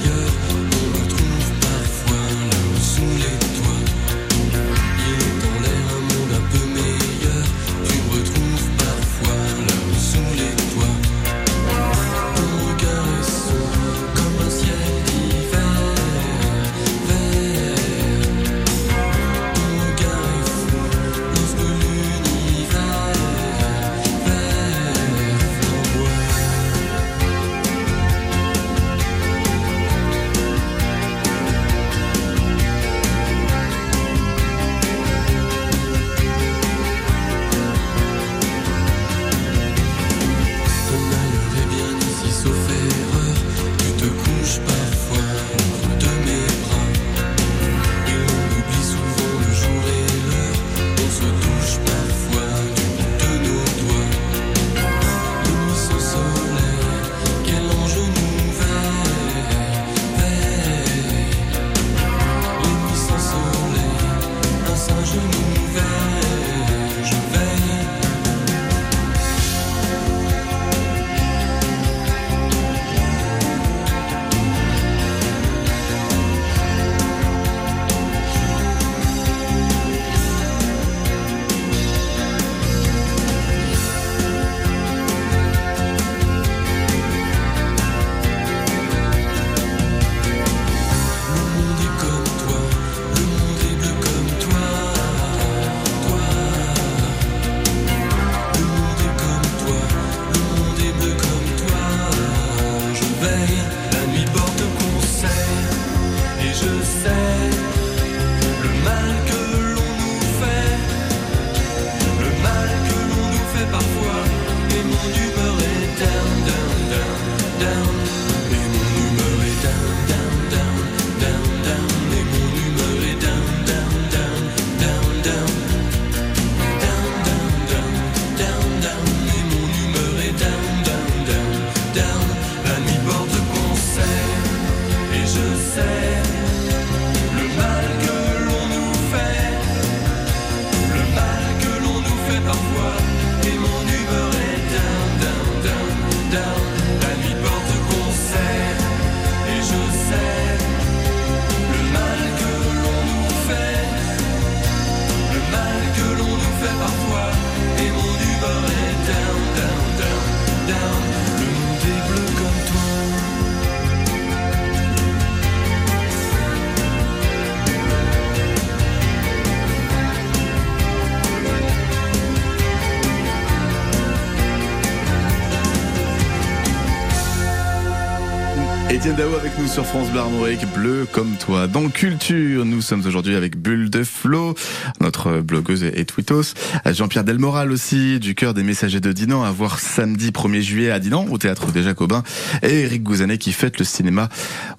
sur 179.70 179.86
France 179.86 180.10
Bleu 180.10 180.22
Armorique, 180.22 180.66
bleu 180.74 181.08
comme 181.12 181.36
toi. 181.38 181.68
Dans 181.68 181.90
Culture, 181.90 182.66
nous 182.66 182.82
sommes 182.82 183.06
aujourd'hui 183.06 183.36
avec 183.36 183.56
Bulle 183.56 183.92
de 183.92 184.04
Flo, 184.04 184.56
notre 185.00 185.42
blogueuse 185.42 185.84
et 185.84 186.06
tweetos. 186.06 186.56
Jean-Pierre 186.86 187.24
Delmoral 187.24 187.72
aussi, 187.72 188.20
du 188.20 188.34
cœur 188.34 188.56
des 188.56 188.64
messagers 188.64 189.00
de 189.00 189.12
Dinan, 189.12 189.44
à 189.44 189.52
voir 189.52 189.80
samedi 189.80 190.32
1er 190.32 190.62
juillet 190.62 190.92
à 190.92 191.00
Dinan, 191.00 191.28
au 191.30 191.38
théâtre 191.38 191.72
des 191.72 191.84
Jacobins. 191.84 192.24
Et 192.64 192.82
Eric 192.82 193.04
Gouzanet 193.04 193.38
qui 193.38 193.52
fête 193.52 193.78
le 193.78 193.86
cinéma 193.86 194.30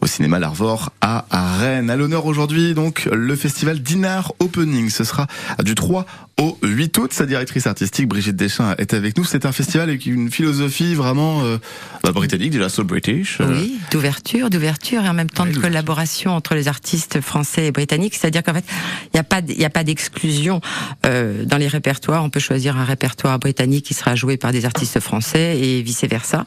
au 0.01 0.07
cinéma 0.07 0.41
L'Arvor 0.41 0.91
à 1.01 1.25
Rennes. 1.31 1.91
À 1.91 1.97
l'honneur 1.97 2.27
aujourd'hui, 2.27 2.75
donc, 2.75 3.09
le 3.13 3.37
festival 3.37 3.81
Dinar 3.81 4.33
Opening. 4.41 4.91
Ce 4.91 5.05
sera 5.05 5.29
du 5.63 5.77
3 5.77 6.05
au 6.41 6.59
8 6.63 6.99
août. 6.99 7.13
Sa 7.13 7.27
directrice 7.27 7.67
artistique, 7.67 8.09
Brigitte 8.09 8.35
Deschamps, 8.35 8.75
est 8.79 8.95
avec 8.95 9.17
nous. 9.17 9.25
C'est 9.25 9.47
un 9.47 9.53
festival 9.53 9.89
avec 9.89 10.07
une 10.07 10.31
philosophie 10.31 10.95
vraiment 10.95 11.45
euh, 11.45 11.59
bah, 12.03 12.11
britannique, 12.13 12.51
déjà 12.51 12.69
so 12.69 12.83
British. 12.83 13.39
Euh, 13.41 13.47
Oui, 13.61 13.79
d'ouverture, 13.93 14.51
d'ouverture 14.51 15.05
et 15.05 15.09
en 15.09 15.13
même 15.15 15.31
temps 15.31 15.45
de 15.47 15.53
collaboration 15.57 16.33
entre 16.35 16.55
les 16.55 16.67
artistes 16.67 17.21
français 17.21 17.67
et 17.67 17.71
britanniques. 17.73 18.15
C'est-à-dire 18.15 18.43
qu'en 18.43 18.55
fait, 18.55 18.65
il 19.05 19.11
n'y 19.15 19.21
a 19.21 19.25
pas, 19.25 19.43
d- 19.43 19.53
il 19.55 19.61
y 19.61 19.65
a 19.67 19.71
pas 19.71 19.85
d'exclusion 19.85 20.61
euh, 21.07 21.45
dans 21.45 21.59
les 21.59 21.69
répertoires. 21.69 22.25
On 22.25 22.31
peut 22.31 22.41
choisir 22.41 22.77
un 22.79 22.85
répertoire 22.85 23.39
britannique 23.39 23.85
qui 23.85 23.95
sera 23.95 24.17
joué 24.17 24.37
par 24.39 24.51
des 24.53 24.65
artistes 24.65 24.99
français 25.01 25.59
et 25.61 25.83
vice 25.83 26.05
versa, 26.05 26.45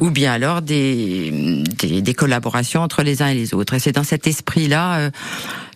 ou 0.00 0.10
bien 0.10 0.32
alors 0.32 0.62
des, 0.62 1.62
des, 1.80 2.00
des 2.00 2.14
collaborations 2.14 2.80
entre 2.80 3.02
les 3.02 3.22
uns 3.22 3.28
et 3.28 3.34
les 3.34 3.54
autres. 3.54 3.74
Et 3.74 3.80
c'est 3.80 3.92
dans 3.92 4.04
cet 4.04 4.26
esprit-là, 4.28 4.98
euh, 4.98 5.10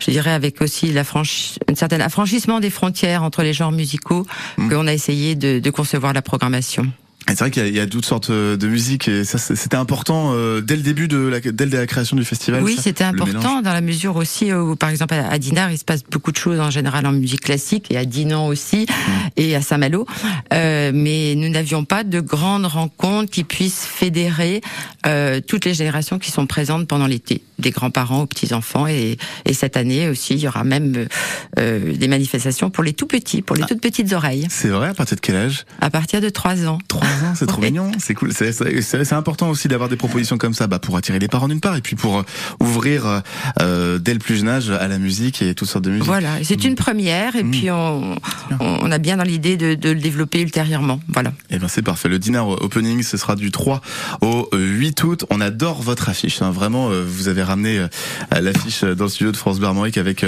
je 0.00 0.11
dirais, 0.12 0.31
avec 0.31 0.62
aussi 0.62 0.92
la 0.92 1.02
franchi- 1.02 1.59
un 1.68 1.74
certain 1.74 2.00
affranchissement 2.00 2.61
des 2.61 2.70
frontières 2.70 3.22
entre 3.24 3.42
les 3.42 3.52
genres 3.57 3.73
musicaux, 3.73 4.25
qu'on 4.57 4.87
a 4.87 4.92
essayé 4.92 5.35
de, 5.35 5.59
de 5.59 5.71
concevoir 5.71 6.12
la 6.12 6.23
programmation. 6.23 6.87
C'est 7.29 7.39
vrai 7.41 7.51
qu'il 7.51 7.67
y, 7.67 7.73
y 7.73 7.81
a 7.81 7.87
toutes 7.87 8.07
sortes 8.07 8.31
euh, 8.31 8.57
de 8.57 8.67
musiques 8.69 9.09
et 9.09 9.25
ça 9.25 9.39
c'était 9.39 9.77
important 9.77 10.33
euh, 10.35 10.61
dès 10.61 10.77
le 10.77 10.83
début 10.83 11.09
de 11.09 11.17
la, 11.19 11.41
dès 11.41 11.67
la 11.67 11.87
création 11.87 12.17
du 12.17 12.25
festival. 12.25 12.62
Oui, 12.62 12.77
c'était 12.81 13.05
important 13.05 13.61
dans 13.62 13.73
la 13.73 13.81
mesure 13.81 14.17
aussi 14.17 14.53
où, 14.53 14.77
par 14.77 14.91
exemple, 14.91 15.15
à 15.15 15.39
Dinard, 15.39 15.73
il 15.73 15.79
se 15.79 15.85
passe 15.85 16.03
beaucoup 16.11 16.31
de 16.33 16.37
choses 16.37 16.61
en 16.61 16.71
général 16.71 17.05
en 17.07 17.12
musique 17.12 17.41
classique 17.43 17.87
et 17.91 17.97
à 17.97 18.05
Dinan 18.05 18.47
aussi 18.47 18.87
Mmh. 18.87 19.11
et 19.37 19.55
à 19.57 19.61
Saint-Malo. 19.62 20.07
Euh, 20.53 20.93
mais 20.95 21.35
nous 21.37 21.49
n'avions 21.49 21.85
pas 21.85 22.05
de 22.05 22.21
grandes 22.21 22.67
rencontres 22.67 23.31
qui 23.31 23.45
puissent 23.45 23.85
fédérer 23.87 24.61
euh, 25.07 25.41
toutes 25.47 25.65
les 25.65 25.75
générations 25.75 26.19
qui 26.19 26.31
sont 26.31 26.47
présentes 26.47 26.87
pendant 26.89 27.07
l'été, 27.07 27.43
des 27.59 27.71
grands-parents 27.71 28.23
aux 28.23 28.27
petits-enfants. 28.27 28.87
Et, 28.87 29.19
et 29.45 29.53
cette 29.53 29.77
année 29.77 30.09
aussi, 30.09 30.35
il 30.35 30.41
y 30.41 30.49
aura 30.49 30.65
même 30.65 30.95
euh, 30.97 31.07
euh, 31.59 31.97
des 31.97 32.09
manifestations 32.09 32.71
pour 32.71 32.85
les 32.85 32.93
tout 32.93 33.07
petits, 33.07 33.43
pour 33.43 33.57
les 33.57 33.62
Ah. 33.62 33.67
toutes 33.69 33.81
petites 33.81 34.12
oreilles, 34.12 34.47
C'est 34.51 34.69
vrai, 34.69 34.89
à 34.89 34.95
partir 34.95 35.17
de 35.17 35.21
quel 35.21 35.37
âge? 35.37 35.65
À 35.81 35.91
partir 35.91 36.21
de 36.21 36.29
3 36.29 36.67
ans. 36.67 36.79
Trois 36.89 37.07
ans, 37.09 37.15
c'est 37.35 37.46
trop 37.46 37.61
Ouais. 37.62 37.68
mignon, 37.70 37.90
c'est 37.98 38.14
cool. 38.14 38.33
C'est- 38.33 39.12
important 39.12 39.48
aussi 39.50 39.68
d'avoir 39.68 39.88
des 39.88 39.96
propositions 39.96 40.37
comme 40.38 40.52
ça, 40.55 40.66
bah, 40.66 40.79
pour 40.79 40.96
attirer 40.96 41.18
les 41.18 41.29
parents 41.29 41.48
d'une 41.48 41.61
part, 41.61 41.76
et 41.76 41.81
puis 41.81 41.96
pour 41.96 42.18
euh, 42.18 42.22
ouvrir 42.61 43.07
euh, 43.07 43.20
euh, 43.62 43.98
dès 43.98 44.12
le 44.12 44.18
plus 44.18 44.37
jeune 44.37 44.48
âge 44.48 44.70
à 44.70 44.88
la 44.88 44.98
musique 44.98 45.42
et 45.42 45.55
toutes 45.55 45.68
sortes 45.68 45.85
de 45.85 45.90
musique. 45.90 46.05
Voilà, 46.07 46.31
c'est 46.42 46.64
une 46.64 46.74
première 46.74 47.37
et 47.37 47.42
Mmh. 47.44 47.50
puis 47.50 47.70
on, 47.70 48.90
a 48.90 48.98
bien 48.98 49.16
dans 49.16 49.22
l'idée 49.24 49.57
de, 49.57 49.74
de 49.74 49.90
le 49.90 50.00
développer 50.00 50.40
ultérieurement. 50.42 51.00
Voilà. 51.09 51.33
Et 51.50 51.59
ben 51.59 51.68
c'est 51.68 51.83
parfait. 51.83 52.09
Le 52.09 52.18
dinner 52.18 52.40
opening, 52.40 53.02
ce 53.02 53.16
sera 53.16 53.37
du 53.37 53.50
3 53.50 53.81
au 54.20 54.48
euh, 54.52 54.59
8 54.59 55.02
août. 55.05 55.24
On 55.31 55.40
adore 55.40 55.83
votre 55.83 56.09
affiche. 56.09 56.42
hein. 56.42 56.50
Vraiment, 56.50 56.90
vous 56.90 57.29
avez 57.29 57.42
ramené 57.42 57.85
l'affiche 58.33 58.83
dans 58.85 59.05
le 59.05 59.11
studio 59.11 59.33
de 59.33 59.37
France 59.37 59.59
Bleu 59.59 59.68
Armorique 59.68 59.98
avec 59.98 60.24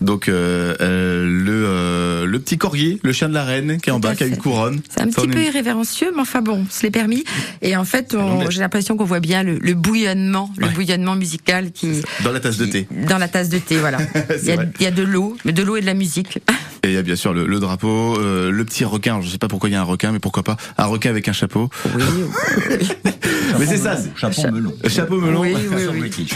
donc 0.00 0.28
euh, 0.28 0.74
euh, 0.80 1.24
le 1.26 2.26
le 2.26 2.38
petit 2.38 2.56
corgier, 2.58 2.98
le 3.02 3.12
chien 3.12 3.28
de 3.28 3.34
la 3.34 3.44
reine 3.44 3.80
qui 3.80 3.90
est 3.90 3.92
en 3.92 4.00
bas, 4.00 4.14
qui 4.14 4.22
a 4.24 4.26
une 4.26 4.36
couronne. 4.38 4.80
C'est 4.88 5.02
un 5.02 5.08
petit 5.08 5.28
peu 5.28 5.42
irrévérencieux, 5.42 6.10
mais 6.14 6.22
enfin 6.22 6.31
bon, 6.40 6.64
c'est 6.70 6.90
permis. 6.90 7.24
Et 7.60 7.76
en 7.76 7.84
fait, 7.84 8.14
on- 8.14 8.48
j'ai 8.50 8.60
l'impression 8.60 8.96
qu'on 8.96 9.04
voit 9.04 9.20
bien 9.20 9.42
le, 9.42 9.58
le 9.60 9.74
bouillonnement, 9.74 10.50
le 10.56 10.66
Ouais. 10.66 10.72
bouillonnement 10.72 11.14
musical 11.16 11.72
qui 11.72 12.02
dans 12.24 12.32
la 12.32 12.40
tasse 12.40 12.56
de 12.58 12.66
thé. 12.66 12.86
dans 13.08 13.18
la 13.18 13.28
tasse 13.28 13.48
de 13.48 13.58
thé. 13.58 13.76
Voilà. 13.78 13.98
il, 14.42 14.48
y 14.48 14.52
a, 14.52 14.56
vrai. 14.56 14.68
il 14.78 14.82
y 14.84 14.86
a 14.86 14.90
de 14.90 15.02
l'eau, 15.02 15.36
mais 15.44 15.52
de 15.52 15.62
l'eau 15.62 15.76
et 15.76 15.80
de 15.80 15.86
la 15.86 15.94
musique. 15.94 16.38
Et 16.84 16.88
il 16.88 16.94
y 16.94 16.96
a 16.96 17.02
bien 17.02 17.14
sûr 17.16 17.32
le, 17.32 17.46
le 17.46 17.60
drapeau, 17.60 18.16
euh, 18.18 18.50
le 18.50 18.64
petit 18.64 18.84
requin. 18.84 19.20
Je 19.20 19.28
sais 19.28 19.38
pas 19.38 19.46
pourquoi 19.48 19.68
il 19.68 19.72
y 19.72 19.76
a 19.76 19.80
un 19.80 19.84
requin, 19.84 20.10
mais 20.10 20.18
pourquoi 20.18 20.42
pas 20.42 20.56
un 20.78 20.86
requin 20.86 21.10
avec 21.10 21.28
un 21.28 21.32
chapeau. 21.32 21.70
Oui, 21.94 22.02
mais 23.58 23.66
c'est 23.66 23.76
ça. 23.78 23.96
c'est- 23.96 24.10
Chapeau 24.16 24.50
melon. 24.50 24.72
Chapeau 24.88 25.20
melon. 25.20 25.40
oui, 25.42 25.54
oui, 25.54 25.82
oui. 25.92 26.26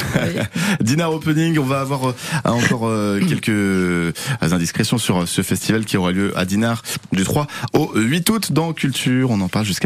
Dinner 0.80 1.04
opening, 1.04 1.58
on 1.58 1.64
va 1.64 1.80
avoir 1.80 2.08
euh, 2.10 2.14
encore 2.44 2.86
euh, 2.86 3.18
quelques 3.28 3.48
euh, 3.48 4.12
indiscrétions 4.40 4.98
sur 4.98 5.26
ce 5.26 5.42
festival 5.42 5.84
qui 5.84 5.96
aura 5.96 6.12
lieu 6.12 6.32
à 6.38 6.44
Dinard 6.44 6.82
du 7.12 7.24
3 7.24 7.46
au 7.72 7.90
8 7.96 8.30
août 8.30 8.52
dans 8.52 8.72
Culture. 8.72 9.30
On 9.30 9.40
en 9.40 9.48
parle 9.48 9.64
jusqu'à 9.66 9.85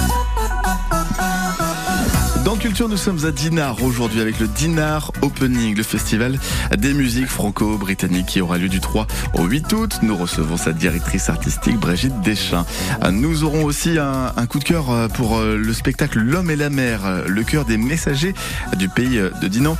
Culture, 2.61 2.87
nous 2.87 2.97
sommes 2.97 3.25
à 3.25 3.31
Dinard 3.31 3.81
aujourd'hui 3.81 4.21
avec 4.21 4.39
le 4.39 4.47
Dinard 4.47 5.11
Opening, 5.23 5.75
le 5.75 5.81
festival 5.81 6.37
des 6.77 6.93
musiques 6.93 7.25
franco-britanniques 7.25 8.27
qui 8.27 8.39
aura 8.39 8.59
lieu 8.59 8.69
du 8.69 8.79
3 8.79 9.07
au 9.33 9.45
8 9.45 9.73
août. 9.73 9.99
Nous 10.03 10.15
recevons 10.15 10.57
sa 10.57 10.71
directrice 10.71 11.29
artistique 11.29 11.77
Brigitte 11.77 12.21
Deschamps. 12.21 12.67
Nous 13.11 13.43
aurons 13.43 13.63
aussi 13.63 13.97
un, 13.97 14.45
coup 14.45 14.59
de 14.59 14.63
cœur 14.63 14.91
euh, 14.91 15.07
pour 15.07 15.39
euh, 15.39 15.57
le 15.57 15.73
spectacle 15.73 16.19
L'homme 16.19 16.51
et 16.51 16.55
la 16.55 16.69
mer, 16.69 17.01
euh, 17.03 17.23
le 17.27 17.41
cœur 17.41 17.65
des 17.65 17.77
messagers 17.77 18.35
du 18.77 18.89
pays 18.89 19.17
euh, 19.17 19.31
de 19.41 19.47
Dinan. 19.47 19.75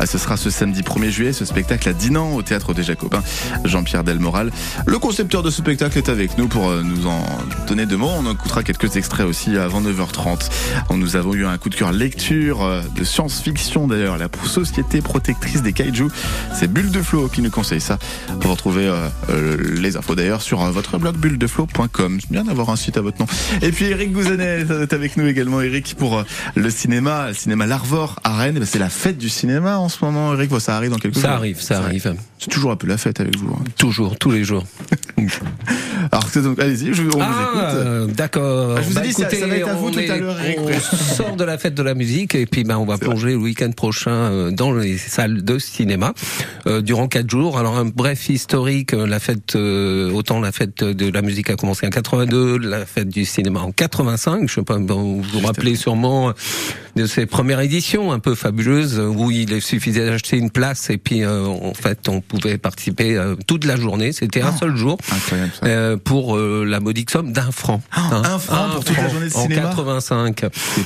Euh, 0.00 0.06
Ce 0.06 0.18
sera 0.18 0.36
ce 0.36 0.50
samedi 0.50 0.82
1er 0.82 1.10
juillet, 1.10 1.32
ce 1.32 1.44
spectacle 1.44 1.88
à 1.88 1.92
Dinan 1.92 2.34
au 2.34 2.42
théâtre 2.42 2.74
des 2.74 2.82
Jacobins. 2.82 3.22
Jean-Pierre 3.64 4.02
Delmoral, 4.02 4.50
le 4.86 4.98
concepteur 4.98 5.44
de 5.44 5.50
ce 5.50 5.58
spectacle 5.58 5.98
est 5.98 6.08
avec 6.08 6.36
nous 6.36 6.48
pour 6.48 6.68
euh, 6.68 6.82
nous 6.82 7.06
en 7.06 7.24
donner 7.68 7.86
deux 7.86 7.96
mots. 7.96 8.10
On 8.18 8.28
écoutera 8.32 8.64
quelques 8.64 8.96
extraits 8.96 9.24
aussi 9.24 9.56
avant 9.56 9.80
9h30. 9.80 10.50
Nous 10.90 11.14
avons 11.14 11.34
eu 11.34 11.46
un 11.46 11.58
coup 11.58 11.68
de 11.68 11.76
cœur 11.76 11.92
lecture 11.92 12.23
euh, 12.32 12.80
de 12.96 13.04
science-fiction 13.04 13.86
d'ailleurs, 13.86 14.16
la 14.18 14.28
société 14.44 15.00
protectrice 15.02 15.62
des 15.62 15.72
kaiju. 15.72 16.06
C'est 16.54 16.72
Bulle 16.72 16.90
de 16.90 17.02
Flow 17.02 17.28
qui 17.28 17.42
nous 17.42 17.50
conseille 17.50 17.80
ça. 17.80 17.98
Vous 18.40 18.50
retrouvez 18.50 18.86
euh, 18.86 19.08
euh, 19.30 19.56
les 19.80 19.96
infos 19.96 20.14
d'ailleurs 20.14 20.42
sur 20.42 20.62
euh, 20.62 20.70
votre 20.70 20.98
blog 20.98 21.16
bulledeflow.com. 21.16 22.18
C'est 22.20 22.30
bien 22.30 22.44
d'avoir 22.44 22.70
un 22.70 22.76
site 22.76 22.96
à 22.96 23.00
votre 23.00 23.18
nom. 23.20 23.26
Et 23.62 23.70
puis 23.72 23.86
Eric 23.86 24.12
Gouzenet 24.12 24.64
est 24.82 24.92
avec 24.92 25.16
nous 25.16 25.26
également. 25.26 25.60
Eric 25.60 25.94
pour 25.98 26.24
le 26.54 26.70
cinéma, 26.70 27.28
le 27.28 27.34
cinéma 27.34 27.66
L'Arvor 27.66 28.18
à 28.24 28.36
Rennes. 28.36 28.54
Eh 28.56 28.60
ben, 28.60 28.66
C'est 28.66 28.78
la 28.78 28.88
fête 28.90 29.18
du 29.18 29.28
cinéma 29.28 29.78
en 29.78 29.88
ce 29.88 30.04
moment. 30.04 30.32
Eric, 30.34 30.50
ça 30.60 30.76
arrive 30.76 30.90
dans 30.90 30.98
quelques 30.98 31.14
jours. 31.14 31.22
Ça 31.24 31.34
arrive, 31.34 31.60
ça 31.60 31.78
arrive. 31.78 32.14
C'est 32.38 32.50
toujours 32.50 32.70
un 32.72 32.76
peu 32.76 32.86
la 32.86 32.96
fête 32.98 33.20
avec 33.20 33.36
vous. 33.36 33.52
hein. 33.54 33.64
Toujours, 33.76 34.18
tous 34.18 34.30
les 34.30 34.44
jours. 34.44 34.64
Alors 36.12 36.24
donc, 36.36 36.58
allez-y, 36.60 36.90
on 36.90 36.94
vous 37.04 37.18
ah, 37.20 37.48
écoute. 37.48 37.62
euh, 37.62 38.06
d'accord. 38.06 38.76
Ah, 38.76 38.82
je 38.82 38.86
vous 38.88 38.92
ai 38.92 38.94
Bah, 38.94 39.00
dit, 39.06 39.12
ça- 39.12 39.22
écoutez, 39.22 39.40
ça 39.40 39.46
va 39.46 39.56
être 39.56 39.68
à 39.68 39.74
vous 39.74 39.90
tout 39.90 39.98
à 39.98 40.16
l'heure, 40.16 40.36
Eric. 40.40 40.58
On 40.92 40.96
sort 41.14 41.36
de 41.36 41.44
la 41.44 41.56
fête 41.58 41.74
de 41.74 41.82
la 41.82 41.94
musique 41.94 42.13
et 42.14 42.46
puis 42.46 42.62
ben, 42.62 42.76
on 42.76 42.84
va 42.84 42.96
plonger 42.96 43.30
le 43.30 43.36
week-end 43.36 43.70
prochain 43.72 44.10
euh, 44.12 44.50
dans 44.52 44.72
les 44.72 44.98
salles 44.98 45.42
de 45.42 45.58
cinéma 45.58 46.14
euh, 46.66 46.80
durant 46.80 47.08
quatre 47.08 47.28
jours. 47.28 47.58
Alors 47.58 47.76
un 47.76 47.86
bref 47.86 48.28
historique, 48.28 48.94
euh, 48.94 49.04
la 49.06 49.18
fête, 49.18 49.56
autant 49.56 50.40
la 50.40 50.52
fête 50.52 50.84
de 50.84 51.10
la 51.10 51.22
musique 51.22 51.50
a 51.50 51.56
commencé 51.56 51.86
en 51.86 51.90
82, 51.90 52.58
la 52.58 52.86
fête 52.86 53.08
du 53.08 53.24
cinéma 53.24 53.60
en 53.60 53.72
85. 53.72 54.48
Je 54.48 54.54
sais 54.54 54.62
pas, 54.62 54.78
vous 54.78 55.22
vous 55.22 55.40
rappelez 55.40 55.74
sûrement 55.74 56.32
de 56.96 57.06
ces 57.06 57.26
premières 57.26 57.60
éditions 57.60 58.12
un 58.12 58.20
peu 58.20 58.36
fabuleuses 58.36 59.00
où 59.00 59.32
il 59.32 59.60
suffisait 59.60 60.06
d'acheter 60.06 60.36
une 60.36 60.50
place 60.50 60.90
et 60.90 60.98
puis 60.98 61.24
euh, 61.24 61.44
en 61.46 61.74
fait 61.74 62.08
on 62.08 62.20
pouvait 62.20 62.58
participer 62.58 63.16
euh, 63.16 63.34
toute 63.48 63.64
la 63.64 63.74
journée. 63.76 64.12
C'était 64.12 64.42
un 64.42 64.52
Ah. 64.54 64.56
seul 64.58 64.76
jour. 64.76 64.98
Euh, 65.64 65.96
pour 65.96 66.36
la 66.38 66.78
modique 66.80 67.10
somme 67.10 67.32
d'un 67.32 67.50
franc. 67.50 67.82
hein. 67.92 68.22
un 68.24 68.38
franc 68.38 68.68
pour 68.74 68.84
toute 68.84 68.96
la 68.96 69.08
journée 69.08 69.28
de 69.28 69.34
en 69.36 69.42
cinéma 69.42 69.62
85. 69.62 70.40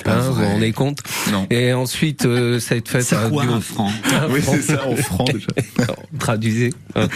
pas 0.05 0.13
Hein, 0.15 0.21
vous 0.29 0.35
vous 0.35 0.45
rendez 0.47 0.73
compte 0.73 1.01
Non. 1.33 1.47
Et 1.51 1.73
ensuite, 1.73 2.25
euh, 2.25 2.59
cette 2.59 2.89
fête 2.89 3.03
C'est 3.03 3.17
a 3.17 3.29
quoi 3.29 3.45
un 3.45 3.61
franc 3.61 3.91
Oui, 4.31 4.41
c'est 4.43 4.63
ça, 4.63 4.87
en 4.87 4.97
franc 4.97 5.25
déjà. 5.25 5.47
Traduisez. 6.19 6.73
hein. 6.97 7.07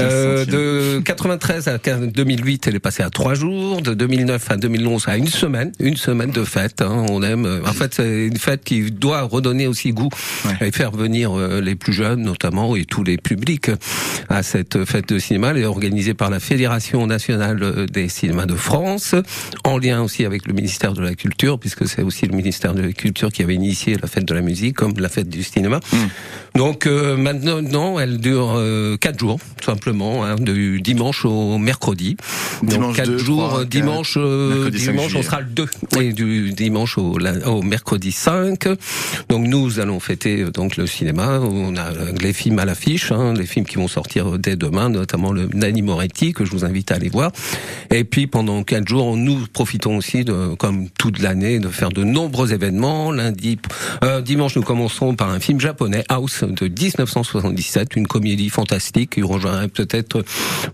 Euh, 0.00 0.44
de 0.44 1.00
93 1.04 1.68
à 1.68 1.78
2008, 1.78 2.66
elle 2.66 2.76
est 2.76 2.80
passée 2.80 3.02
à 3.02 3.10
trois 3.10 3.34
jours. 3.34 3.82
De 3.82 3.94
2009 3.94 4.50
à 4.50 4.56
2011, 4.56 5.04
à 5.08 5.16
une 5.16 5.26
semaine, 5.28 5.72
une 5.80 5.96
semaine 5.96 6.30
de 6.30 6.44
fête. 6.44 6.80
hein. 6.82 7.04
On 7.10 7.22
aime. 7.22 7.44
euh, 7.46 7.60
En 7.66 7.72
fait, 7.72 7.94
c'est 7.94 8.26
une 8.26 8.36
fête 8.38 8.64
qui 8.64 8.90
doit 8.90 9.22
redonner 9.22 9.66
aussi 9.66 9.90
goût 9.92 10.08
Ouais. 10.44 10.68
et 10.68 10.72
faire 10.72 10.90
venir 10.92 11.36
euh, 11.38 11.60
les 11.60 11.74
plus 11.74 11.92
jeunes, 11.92 12.22
notamment, 12.22 12.74
et 12.76 12.84
tous 12.84 13.04
les 13.04 13.16
publics 13.16 13.70
à 14.28 14.42
cette 14.42 14.84
fête 14.84 15.08
de 15.10 15.18
cinéma. 15.18 15.50
Elle 15.50 15.58
est 15.58 15.64
organisée 15.64 16.14
par 16.14 16.30
la 16.30 16.40
Fédération 16.40 17.06
nationale 17.06 17.86
des 17.90 18.08
cinémas 18.08 18.46
de 18.46 18.54
France, 18.54 19.14
en 19.64 19.78
lien 19.78 20.02
aussi 20.02 20.24
avec 20.24 20.46
le 20.46 20.52
ministère 20.54 20.92
de 20.94 21.02
la 21.02 21.14
Culture, 21.14 21.58
puisque 21.58 21.86
c'est 21.86 22.02
aussi 22.02 22.26
le 22.26 22.36
ministère 22.36 22.74
de 22.74 22.82
la 22.82 22.92
Culture 22.92 23.31
qui 23.32 23.42
avait 23.42 23.54
initié 23.54 23.96
la 24.00 24.08
fête 24.08 24.24
de 24.24 24.34
la 24.34 24.42
musique, 24.42 24.76
comme 24.76 24.92
la 24.98 25.08
fête 25.08 25.28
du 25.28 25.42
cinéma. 25.42 25.80
Donc 26.54 26.86
euh, 26.86 27.16
maintenant, 27.16 27.62
non, 27.62 27.98
elle 27.98 28.18
dure 28.18 28.54
euh, 28.56 28.96
quatre 28.96 29.18
jours, 29.18 29.38
tout 29.60 29.70
simplement, 29.70 30.24
hein, 30.24 30.36
du 30.36 30.80
dimanche 30.80 31.24
au 31.24 31.58
mercredi. 31.58 32.16
Dimanche 32.62 32.86
Donc 32.86 32.96
quatre 32.96 33.10
2, 33.10 33.18
jours, 33.18 33.48
3, 33.48 33.60
euh, 33.60 33.64
dimanche, 33.64 34.14
euh, 34.16 34.48
mercredi 34.48 34.80
5 34.80 34.92
dimanche, 34.92 35.14
on 35.16 35.22
sera 35.22 35.40
le 35.40 35.46
2 35.46 35.66
et 36.00 36.12
du 36.12 36.52
dimanche 36.52 36.98
au, 36.98 37.62
mercredi 37.62 38.12
5. 38.12 38.68
Donc 39.28 39.46
nous 39.46 39.80
allons 39.80 40.00
fêter 40.00 40.42
euh, 40.42 40.50
donc 40.50 40.76
le 40.76 40.86
cinéma. 40.86 41.40
On 41.40 41.76
a 41.76 41.92
euh, 41.92 42.12
les 42.20 42.32
films 42.32 42.58
à 42.58 42.64
l'affiche, 42.64 43.12
hein, 43.12 43.34
les 43.34 43.46
films 43.46 43.66
qui 43.66 43.76
vont 43.76 43.88
sortir 43.88 44.38
dès 44.38 44.56
demain, 44.56 44.88
notamment 44.88 45.32
le 45.32 45.48
Nanni 45.54 45.82
Moretti 45.82 46.32
que 46.32 46.44
je 46.44 46.50
vous 46.50 46.64
invite 46.64 46.92
à 46.92 46.96
aller 46.96 47.08
voir. 47.08 47.32
Et 47.90 48.04
puis 48.04 48.26
pendant 48.26 48.62
quatre 48.62 48.88
jours, 48.88 49.16
nous 49.16 49.46
profitons 49.52 49.96
aussi 49.96 50.24
de, 50.24 50.54
comme 50.54 50.88
toute 50.90 51.20
l'année, 51.20 51.58
de 51.58 51.68
faire 51.68 51.90
de 51.90 52.04
nombreux 52.04 52.52
événements. 52.52 53.10
Lundi, 53.12 53.58
euh, 54.04 54.20
dimanche, 54.20 54.56
nous 54.56 54.62
commencerons 54.62 55.14
par 55.14 55.30
un 55.30 55.40
film 55.40 55.60
japonais, 55.60 56.04
House, 56.08 56.41
de 56.46 56.66
1977, 56.68 57.96
une 57.96 58.06
comédie 58.06 58.50
fantastique 58.50 59.10
qui 59.10 59.22
rejoindrait 59.22 59.68
peut-être 59.68 60.24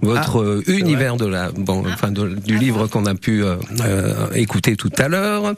votre 0.03 0.41
euh, 0.41 0.63
univers 0.69 1.17
de 1.17 1.27
la, 1.27 1.51
bon, 1.53 1.85
enfin 1.93 2.11
de- 2.11 2.37
du 2.47 2.59
livre 2.59 2.87
qu'on 2.87 3.07
a 3.07 3.15
pu 3.15 3.43
euh, 3.45 3.57
euh, 3.81 4.29
écouter 4.35 4.77
tout 4.77 4.91
à 4.99 5.09
l'heure. 5.09 5.55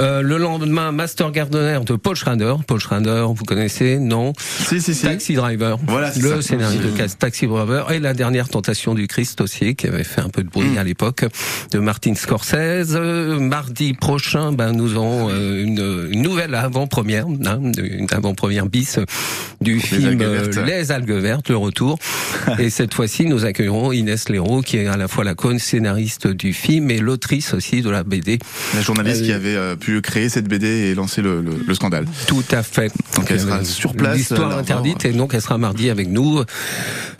Euh, 0.00 0.22
le 0.22 0.36
lendemain, 0.38 0.92
Master 0.92 1.32
Gardener 1.32 1.80
de 1.84 1.96
Paul 1.96 2.14
Schrader. 2.14 2.54
Paul 2.66 2.78
Schrader, 2.78 3.26
vous 3.34 3.44
connaissez 3.44 3.98
Non? 3.98 4.32
Si, 4.38 4.80
si, 4.80 4.94
si. 4.94 5.02
Taxi 5.06 5.34
Driver. 5.34 5.76
Voilà, 5.86 6.12
le 6.20 6.36
ça. 6.36 6.42
scénario 6.42 6.80
de 6.80 7.06
Taxi 7.18 7.46
Driver 7.48 7.90
et 7.90 7.98
la 7.98 8.14
dernière 8.14 8.48
tentation 8.48 8.94
du 8.94 9.08
Christ 9.08 9.40
aussi, 9.40 9.74
qui 9.74 9.88
avait 9.88 10.04
fait 10.04 10.20
un 10.20 10.28
peu 10.28 10.44
de 10.44 10.48
bruit 10.48 10.68
Mm. 10.68 10.78
à 10.78 10.84
l'époque, 10.84 11.24
de 11.72 11.78
Martin 11.80 12.14
Scorsese. 12.14 12.54
Euh, 12.94 13.40
Mardi 13.40 13.94
prochain, 13.94 14.52
ben 14.52 14.72
nous 14.72 14.94
aurons 14.96 15.30
euh, 15.30 15.64
une, 15.64 16.08
une 16.12 16.22
nouvelle 16.22 16.54
avant-première, 16.54 17.26
hein, 17.26 17.60
une 17.78 18.06
avant-première 18.12 18.66
bis 18.66 18.98
du 19.60 19.80
film 19.80 20.08
algues 20.10 20.22
euh. 20.22 20.64
Les 20.64 20.92
algues 20.92 21.10
vertes, 21.10 21.48
le 21.48 21.56
retour. 21.56 21.98
et 22.58 22.70
cette 22.70 22.94
fois-ci, 22.94 23.24
nous 23.26 23.44
accueillerons 23.44 23.90
Inès 23.92 24.28
Leroux, 24.28 24.60
qui 24.62 24.76
est 24.76 24.86
à 24.86 24.96
la 24.96 25.08
fois 25.08 25.24
la 25.24 25.34
co-scénariste 25.34 26.28
du 26.28 26.52
film 26.52 26.90
et 26.90 26.98
l'autrice 26.98 27.52
aussi 27.54 27.82
de 27.82 27.90
la 27.90 28.04
BD. 28.04 28.38
La 28.74 28.80
journaliste 28.82 29.22
Euh, 29.22 29.24
qui 29.24 29.32
avait 29.32 29.56
euh, 29.56 29.74
pu 29.74 29.87
créer 30.02 30.28
cette 30.28 30.46
BD 30.48 30.66
et 30.66 30.94
lancer 30.94 31.22
le, 31.22 31.40
le- 31.40 31.62
le 31.66 31.74
scandale. 31.74 32.06
Tout 32.26 32.44
à 32.50 32.62
fait. 32.62 32.92
Donc 33.16 33.30
elle 33.30 33.40
sera 33.40 33.58
Euh, 33.58 33.64
sur 33.64 33.94
place, 33.94 34.16
L'histoire 34.16 34.56
interdite 34.56 35.04
et 35.04 35.12
donc 35.12 35.32
elle 35.34 35.42
sera 35.42 35.58
mardi 35.58 35.90
avec 35.90 36.08
nous. 36.08 36.42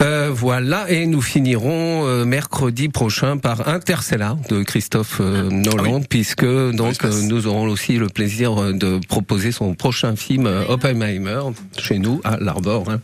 Euh, 0.03 0.31
voilà 0.33 0.91
et 0.91 1.07
nous 1.07 1.21
finirons 1.23 2.07
euh, 2.07 2.25
mercredi 2.25 2.89
prochain 2.89 3.37
par 3.37 3.69
Interstellar 3.69 4.37
de 4.49 4.63
Christophe 4.63 5.19
euh, 5.21 5.49
Nolan 5.51 6.01
puisque 6.09 6.45
donc 6.45 6.95
nous 7.29 7.47
aurons 7.47 7.69
aussi 7.69 7.97
le 7.97 8.09
plaisir 8.09 8.73
de 8.73 9.01
proposer 9.09 9.53
son 9.53 9.75
prochain 9.75 10.15
film 10.17 10.49
Oppenheimer 10.69 11.41
chez 11.79 11.99
nous 11.99 12.21
à 12.25 12.37
l'Arbor. 12.39 12.85
hein. 12.91 13.01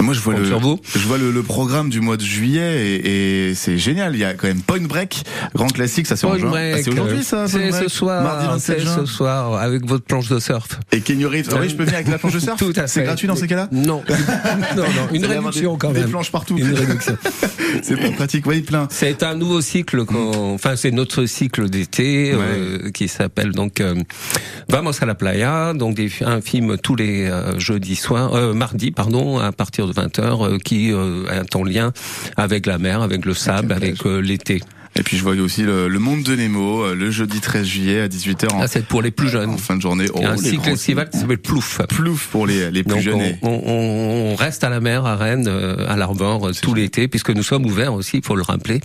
Moi, 0.00 0.14
je 0.14 0.20
vois 0.20 0.32
Compte 0.32 0.42
le, 0.44 0.48
sur 0.48 0.58
vous. 0.60 0.80
je 0.94 1.06
vois 1.06 1.18
le, 1.18 1.30
le 1.30 1.42
programme 1.42 1.90
du 1.90 2.00
mois 2.00 2.16
de 2.16 2.22
juillet 2.22 2.86
et, 2.96 3.50
et 3.50 3.54
c'est 3.54 3.76
génial. 3.76 4.14
Il 4.14 4.18
y 4.20 4.24
a 4.24 4.32
quand 4.32 4.46
même 4.48 4.62
Point 4.62 4.80
Break, 4.86 5.22
grand 5.54 5.66
classique, 5.68 6.06
ça 6.06 6.16
c'est 6.16 6.26
en 6.26 6.38
juin. 6.38 6.50
Ah, 6.54 6.78
c'est 6.82 6.88
aujourd'hui 6.90 7.22
ça. 7.22 7.46
C'est 7.46 7.70
ce 7.70 7.88
soir, 7.88 8.22
mardi 8.22 8.46
27 8.46 8.78
c'est 8.78 8.82
juin. 8.84 8.89
Ce 8.94 9.04
soir 9.06 9.54
avec 9.60 9.86
votre 9.86 10.04
planche 10.04 10.28
de 10.28 10.38
surf. 10.38 10.78
Et 10.92 11.00
Kenny 11.00 11.24
Reeves. 11.24 11.48
Ah 11.52 11.56
oui, 11.60 11.68
je 11.68 11.74
peux 11.76 11.84
venir 11.84 11.96
avec 11.96 12.08
la 12.08 12.18
planche 12.18 12.34
de 12.34 12.38
surf. 12.40 12.56
Tout 12.58 12.72
à 12.76 12.82
fait. 12.82 12.88
C'est 12.88 13.02
gratuit 13.04 13.28
dans 13.28 13.36
ces 13.36 13.46
cas-là. 13.46 13.68
Non, 13.72 14.02
non, 14.76 14.82
non, 14.82 15.08
une 15.12 15.24
réduction 15.26 15.72
des, 15.74 15.78
quand 15.78 15.92
des 15.92 16.00
même. 16.00 16.10
planches 16.10 16.30
partout. 16.32 16.56
Une 16.58 16.72
réduction. 16.74 17.16
c'est 17.82 17.96
pas 17.96 18.10
pratique. 18.10 18.46
Oui, 18.46 18.60
plein. 18.62 18.86
C'est 18.90 19.22
un 19.22 19.34
nouveau 19.34 19.60
cycle, 19.60 20.04
qu'on- 20.04 20.54
enfin 20.54 20.76
c'est 20.76 20.90
notre 20.90 21.26
cycle 21.26 21.68
d'été 21.70 22.32
euh, 22.34 22.90
qui 22.90 23.08
s'appelle 23.08 23.52
donc 23.52 23.80
euh, 23.80 23.94
Vamos 24.68 24.92
a 25.00 25.06
la 25.06 25.14
playa, 25.14 25.72
donc 25.74 25.94
des, 25.96 26.10
un 26.24 26.40
film 26.40 26.76
tous 26.78 26.96
les 26.96 27.26
euh, 27.28 27.58
jeudis 27.58 27.96
soirs, 27.96 28.34
euh, 28.34 28.52
mardi 28.54 28.90
pardon, 28.90 29.38
à 29.38 29.52
partir 29.52 29.86
de 29.86 29.92
20h, 29.92 30.58
qui 30.62 30.92
euh, 30.92 31.24
est 31.30 31.54
en 31.56 31.64
lien 31.64 31.92
avec 32.36 32.66
la 32.66 32.78
mer, 32.78 33.02
avec 33.02 33.24
le 33.24 33.34
sable, 33.34 33.72
avec 33.72 34.04
euh, 34.06 34.20
l'été. 34.20 34.60
Et 34.96 35.02
puis 35.02 35.16
je 35.16 35.22
vois 35.22 35.34
aussi 35.34 35.62
le, 35.62 35.88
le 35.88 35.98
monde 35.98 36.22
de 36.24 36.34
Nemo 36.34 36.82
euh, 36.84 36.94
le 36.94 37.10
jeudi 37.10 37.40
13 37.40 37.64
juillet 37.64 38.00
à 38.00 38.08
18h 38.08 38.52
en, 38.52 38.58
Là 38.60 38.66
c'est 38.66 38.84
pour 38.84 39.02
les 39.02 39.10
plus 39.10 39.28
jeunes. 39.28 39.50
en 39.50 39.56
fin 39.56 39.76
de 39.76 39.80
journée. 39.82 40.06
Un 40.06 40.34
Oh, 40.36 40.40
les 40.42 40.50
cycle 40.50 40.68
estival 40.70 41.08
qui 41.10 41.18
s'appelle 41.18 41.38
Plouf. 41.38 41.80
Plouf 41.88 42.26
pour 42.26 42.46
les, 42.46 42.70
les 42.70 42.82
plus 42.82 42.94
Donc 42.94 43.02
jeunes. 43.02 43.36
on, 43.42 44.34
reste 44.36 44.64
à 44.64 44.68
la 44.68 44.80
mer 44.80 45.06
à 45.06 45.16
Rennes, 45.16 45.46
euh, 45.48 45.86
à 45.88 45.96
l'Arbor, 45.96 46.48
euh, 46.48 46.52
tout 46.60 46.74
l'été, 46.74 47.08
puisque 47.08 47.30
nous 47.30 47.42
sommes 47.42 47.66
ouverts 47.66 47.94
aussi, 47.94 48.18
il 48.18 48.24
faut 48.24 48.36
le 48.36 48.42
rappeler, 48.42 48.80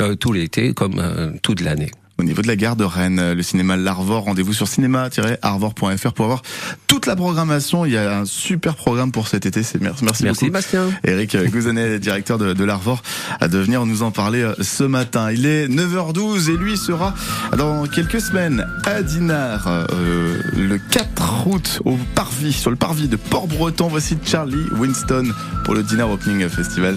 euh, 0.00 0.14
tout 0.14 0.32
l'été 0.32 0.72
comme 0.72 0.98
euh, 0.98 1.30
toute 1.42 1.60
l'année. 1.60 1.90
Au 2.22 2.24
niveau 2.24 2.40
de 2.40 2.46
la 2.46 2.54
gare 2.54 2.76
de 2.76 2.84
Rennes, 2.84 3.18
euh, 3.18 3.34
le 3.34 3.42
cinéma 3.42 3.76
L'Arvor, 3.76 4.22
rendez-vous 4.22 4.52
sur 4.52 4.68
cinéma-arvor.fr 4.68 6.12
pour 6.12 6.24
avoir 6.24 6.42
toute 6.86 7.06
la 7.06 7.16
programmation. 7.16 7.84
Il 7.84 7.94
y 7.94 7.96
a 7.96 8.16
un 8.16 8.26
super 8.26 8.76
programme 8.76 9.10
pour 9.10 9.26
cet 9.26 9.44
été. 9.44 9.64
C'est 9.64 9.80
merci, 9.80 10.04
merci, 10.04 10.22
Merci 10.22 10.44
beaucoup. 10.44 10.52
Bastien. 10.52 10.90
Eric 11.02 11.36
Gouzenet, 11.50 11.98
directeur 11.98 12.38
de, 12.38 12.52
de 12.52 12.64
l'Arvor, 12.64 13.02
à 13.40 13.48
de 13.48 13.58
venir 13.58 13.84
nous 13.86 14.04
en 14.04 14.12
parler 14.12 14.40
euh, 14.40 14.54
ce 14.60 14.84
matin. 14.84 15.32
Il 15.32 15.46
est 15.46 15.66
9h12 15.66 16.48
et 16.48 16.56
lui 16.56 16.76
sera 16.76 17.12
dans 17.58 17.88
quelques 17.88 18.20
semaines 18.20 18.68
à 18.84 19.02
Dinard 19.02 19.66
euh, 19.66 20.38
le 20.56 20.78
4 20.78 21.48
août 21.48 21.80
au 21.84 21.98
Parvis, 22.14 22.52
sur 22.52 22.70
le 22.70 22.76
Parvis 22.76 23.08
de 23.08 23.16
Port-Breton. 23.16 23.88
Voici 23.88 24.16
Charlie 24.24 24.66
Winston 24.78 25.32
pour 25.64 25.74
le 25.74 25.82
Dinard 25.82 26.12
Opening 26.12 26.48
Festival 26.48 26.96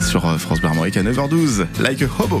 sur 0.00 0.28
euh, 0.28 0.38
France 0.38 0.60
Bleu 0.60 0.70
à 0.70 0.72
9h12. 0.72 1.66
Like 1.80 2.02
a 2.02 2.06
hobo 2.06 2.40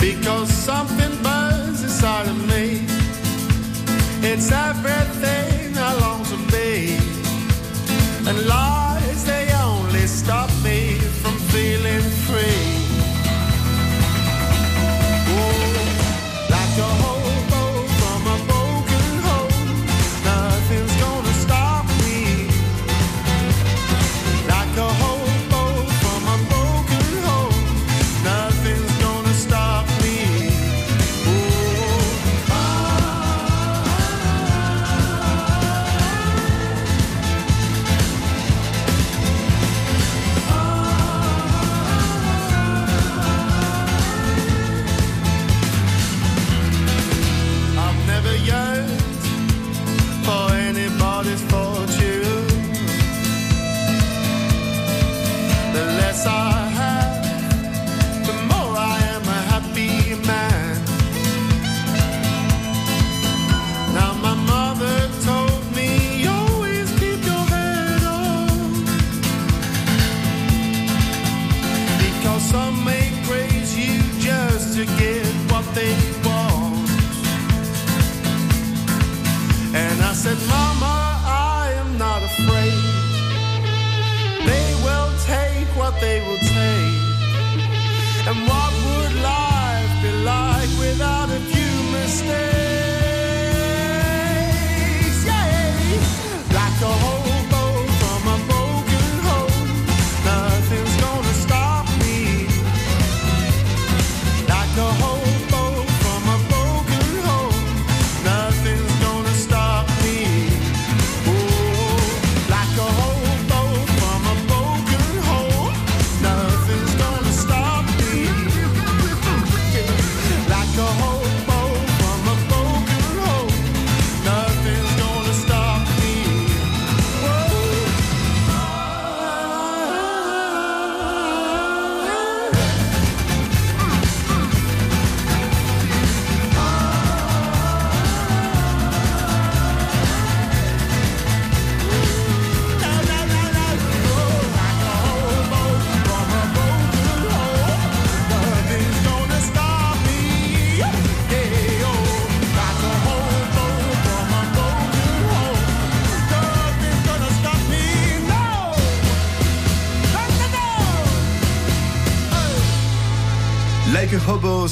Because 0.00 0.50
something 0.50 1.22
burns 1.22 1.82
inside 1.82 2.26
of 2.26 2.38
me. 2.48 2.86
It's 4.22 4.50
everything 4.50 5.76
I 5.76 5.94
long 6.00 6.24
to 6.24 6.36
be. 6.50 6.96
And 8.28 8.46
lies, 8.46 8.79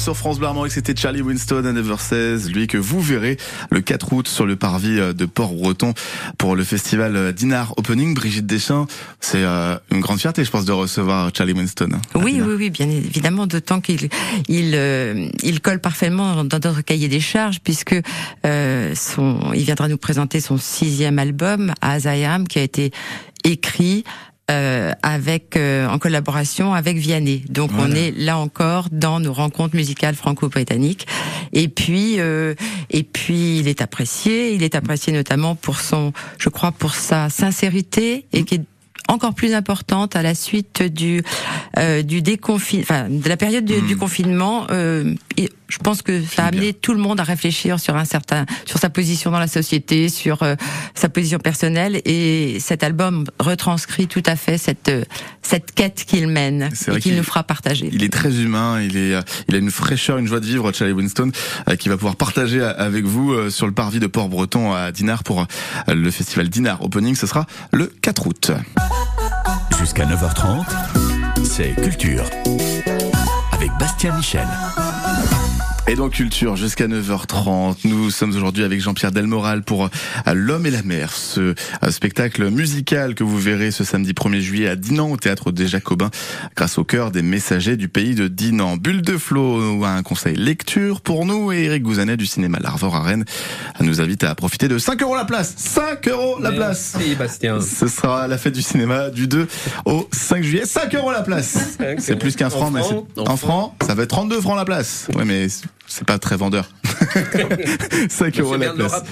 sur 0.09 0.17
France 0.17 0.39
Bleu 0.39 0.47
Armorique, 0.47 0.71
c'était 0.71 0.95
Charlie 0.95 1.21
Winston 1.21 1.63
à 1.65 1.71
9h16, 1.71 2.51
lui 2.51 2.65
que 2.65 2.79
vous 2.79 2.99
verrez 2.99 3.37
le 3.69 3.79
4 3.79 4.11
août 4.13 4.27
sur 4.27 4.47
le 4.47 4.55
parvis 4.55 4.99
euh, 4.99 5.13
de 5.13 5.27
Port-Breton 5.27 5.93
pour 6.39 6.55
le 6.55 6.63
festival 6.63 7.15
euh, 7.15 7.31
Dinard 7.31 7.75
Opening. 7.77 8.15
Brigitte 8.15 8.47
Deschamps, 8.47 8.87
c'est 9.19 9.43
euh, 9.43 9.77
une 9.91 9.99
grande 9.99 10.17
fierté, 10.19 10.43
je 10.43 10.49
pense, 10.49 10.65
de 10.65 10.71
recevoir 10.71 11.29
Charlie 11.37 11.53
Winston. 11.53 11.89
hein, 11.93 12.01
Oui, 12.15 12.41
oui, 12.43 12.55
oui, 12.57 12.69
bien 12.71 12.89
évidemment, 12.89 13.45
d'autant 13.45 13.81
qu'il 13.81 14.09
il, 14.47 14.71
euh, 14.73 15.29
il 15.43 15.61
colle 15.61 15.79
parfaitement 15.79 16.43
dans 16.43 16.59
notre 16.63 16.81
cahier 16.81 17.07
des 17.07 17.19
charges, 17.19 17.59
puisque 17.63 17.93
euh, 18.47 18.95
son, 18.95 19.51
il 19.53 19.61
viendra 19.61 19.89
nous 19.89 19.99
présenter 19.99 20.41
son 20.41 20.57
sixième 20.57 21.19
album, 21.19 21.71
As 21.81 22.05
I 22.05 22.23
Am, 22.23 22.47
qui 22.47 22.57
a 22.57 22.63
été 22.63 22.91
écrit 23.43 24.03
euh, 24.49 24.93
avec 25.03 25.55
euh, 25.55 25.87
en 25.87 25.99
collaboration 25.99 26.73
avec 26.73 26.97
Vianney. 26.97 27.43
Donc 27.49 27.71
on 27.77 27.91
est 27.91 28.11
là 28.17 28.37
encore 28.37 28.87
dans 28.91 29.19
nos 29.19 29.33
rencontres 29.33 29.75
musicales 29.75 30.15
franco-britanniques. 30.15 31.07
Et 31.53 31.67
puis 31.67 32.15
euh, 32.19 32.55
et 32.89 33.03
puis 33.03 33.59
il 33.59 33.67
est 33.67 33.81
apprécié. 33.81 34.53
Il 34.53 34.63
est 34.63 34.75
apprécié 34.75 35.13
notamment 35.13 35.55
pour 35.55 35.79
son, 35.79 36.13
je 36.39 36.49
crois, 36.49 36.71
pour 36.71 36.95
sa 36.95 37.29
sincérité 37.29 38.25
et 38.33 38.43
qui 38.43 38.55
est 38.55 38.63
encore 39.09 39.33
plus 39.33 39.53
importante 39.53 40.15
à 40.15 40.21
la 40.21 40.35
suite 40.35 40.83
du 40.83 41.23
euh, 41.77 42.03
du 42.03 42.21
déconfinement, 42.21 42.83
enfin 42.83 43.09
de 43.09 43.27
la 43.27 43.37
période 43.37 43.65
du, 43.65 43.81
du 43.81 43.97
confinement. 43.97 44.67
Euh, 44.71 45.13
et 45.37 45.49
je 45.67 45.77
pense 45.77 46.01
que 46.01 46.23
ça 46.23 46.45
a 46.45 46.47
amené 46.47 46.73
tout 46.73 46.93
le 46.93 46.99
monde 46.99 47.19
à 47.19 47.23
réfléchir 47.23 47.79
sur 47.79 47.95
un 47.95 48.05
certain, 48.05 48.45
sur 48.65 48.79
sa 48.79 48.89
position 48.89 49.31
dans 49.31 49.39
la 49.39 49.47
société, 49.47 50.09
sur 50.09 50.43
euh, 50.43 50.55
sa 50.95 51.09
position 51.09 51.39
personnelle. 51.39 52.01
Et 52.05 52.59
cet 52.59 52.83
album 52.83 53.25
retranscrit 53.39 54.07
tout 54.07 54.23
à 54.25 54.35
fait 54.35 54.57
cette 54.57 54.91
cette 55.49 55.71
quête 55.73 56.05
qu'il 56.07 56.27
mène 56.27 56.69
et 56.93 56.99
qu'il 56.99 57.15
nous 57.15 57.23
fera 57.23 57.43
partager. 57.43 57.89
Il 57.91 58.03
est 58.03 58.13
très 58.13 58.35
humain, 58.41 58.81
il 58.81 58.97
est, 58.97 59.15
il 59.47 59.55
a 59.55 59.57
une 59.57 59.71
fraîcheur, 59.71 60.19
une 60.19 60.27
joie 60.27 60.39
de 60.39 60.45
vivre, 60.45 60.71
Charlie 60.71 60.93
Winston, 60.93 61.31
euh, 61.67 61.75
qui 61.75 61.89
va 61.89 61.97
pouvoir 61.97 62.15
partager 62.15 62.61
avec 62.61 63.05
vous 63.05 63.33
euh, 63.33 63.49
sur 63.49 63.65
le 63.65 63.73
parvis 63.73 63.99
de 63.99 64.07
Port-Breton 64.07 64.73
à 64.73 64.91
Dinard 64.91 65.23
pour 65.23 65.41
euh, 65.41 65.95
le 65.95 66.11
festival 66.11 66.49
Dinard 66.49 66.83
Opening. 66.83 67.15
Ce 67.15 67.25
sera 67.25 67.47
le 67.71 67.87
4 67.87 68.27
août. 68.27 68.51
Jusqu'à 69.77 70.05
9h30, 70.05 70.65
c'est 71.43 71.73
Culture. 71.75 72.25
Avec 73.51 73.71
Bastien 73.79 74.15
Michel. 74.15 74.47
Et 75.89 75.95
dans 75.95 76.09
Culture, 76.09 76.55
jusqu'à 76.55 76.87
9h30, 76.87 77.77
nous 77.85 78.11
sommes 78.11 78.35
aujourd'hui 78.35 78.63
avec 78.63 78.79
Jean-Pierre 78.79 79.11
Delmoral 79.11 79.63
pour 79.63 79.85
euh, 79.85 80.33
L'Homme 80.35 80.67
et 80.67 80.69
la 80.69 80.83
Mer, 80.83 81.11
ce 81.13 81.55
euh, 81.83 81.89
spectacle 81.89 82.47
musical 82.51 83.15
que 83.15 83.23
vous 83.23 83.39
verrez 83.39 83.71
ce 83.71 83.83
samedi 83.83 84.13
1er 84.13 84.39
juillet 84.39 84.69
à 84.69 84.75
Dinan, 84.75 85.09
au 85.09 85.17
théâtre 85.17 85.51
des 85.51 85.65
Jacobins, 85.65 86.11
grâce 86.55 86.77
au 86.77 86.83
cœur 86.83 87.09
des 87.09 87.23
messagers 87.23 87.75
du 87.75 87.87
pays 87.89 88.13
de 88.13 88.27
Dinan. 88.27 88.77
Bulle 88.77 89.01
de 89.01 89.17
Flot 89.17 89.83
a 89.83 89.89
un 89.89 90.03
conseil 90.03 90.35
lecture 90.35 91.01
pour 91.01 91.25
nous 91.25 91.51
et 91.51 91.63
Eric 91.63 91.81
Gouzanet 91.81 92.17
du 92.17 92.27
cinéma 92.27 92.59
L'Arvor 92.61 92.95
à 92.95 93.01
Rennes 93.01 93.25
nous 93.79 93.99
invite 93.99 94.23
à 94.25 94.35
profiter 94.35 94.67
de 94.67 94.77
5 94.77 95.01
euros 95.01 95.15
la 95.15 95.25
place 95.25 95.55
5 95.57 96.07
euros 96.07 96.37
la 96.39 96.51
place 96.51 96.97
Merci 96.99 97.15
Bastien. 97.15 97.61
Ce 97.61 97.87
sera 97.87 98.27
la 98.27 98.37
fête 98.37 98.53
du 98.53 98.61
cinéma 98.61 99.09
du 99.09 99.27
2 99.27 99.47
au 99.85 100.07
5 100.11 100.43
juillet. 100.43 100.65
5 100.65 100.93
euros 100.93 101.09
la 101.11 101.23
place 101.23 101.79
C'est 101.97 102.15
plus 102.15 102.35
qu'un 102.35 102.51
franc, 102.51 102.69
mais 102.69 102.81
c'est 102.83 103.27
en 103.27 103.37
francs, 103.37 103.73
ça 103.87 103.95
va 103.95 104.03
être 104.03 104.09
32 104.09 104.39
francs 104.39 104.55
la 104.55 104.65
place. 104.65 105.07
Ouais, 105.15 105.25
mais 105.25 105.47
c'est 105.89 106.05
pas 106.05 106.17
très 106.19 106.37
vendeur. 106.37 106.69
5 108.09 108.39
euros 108.39 108.57
la 108.57 108.67
le 108.67 108.73
place. 108.75 109.03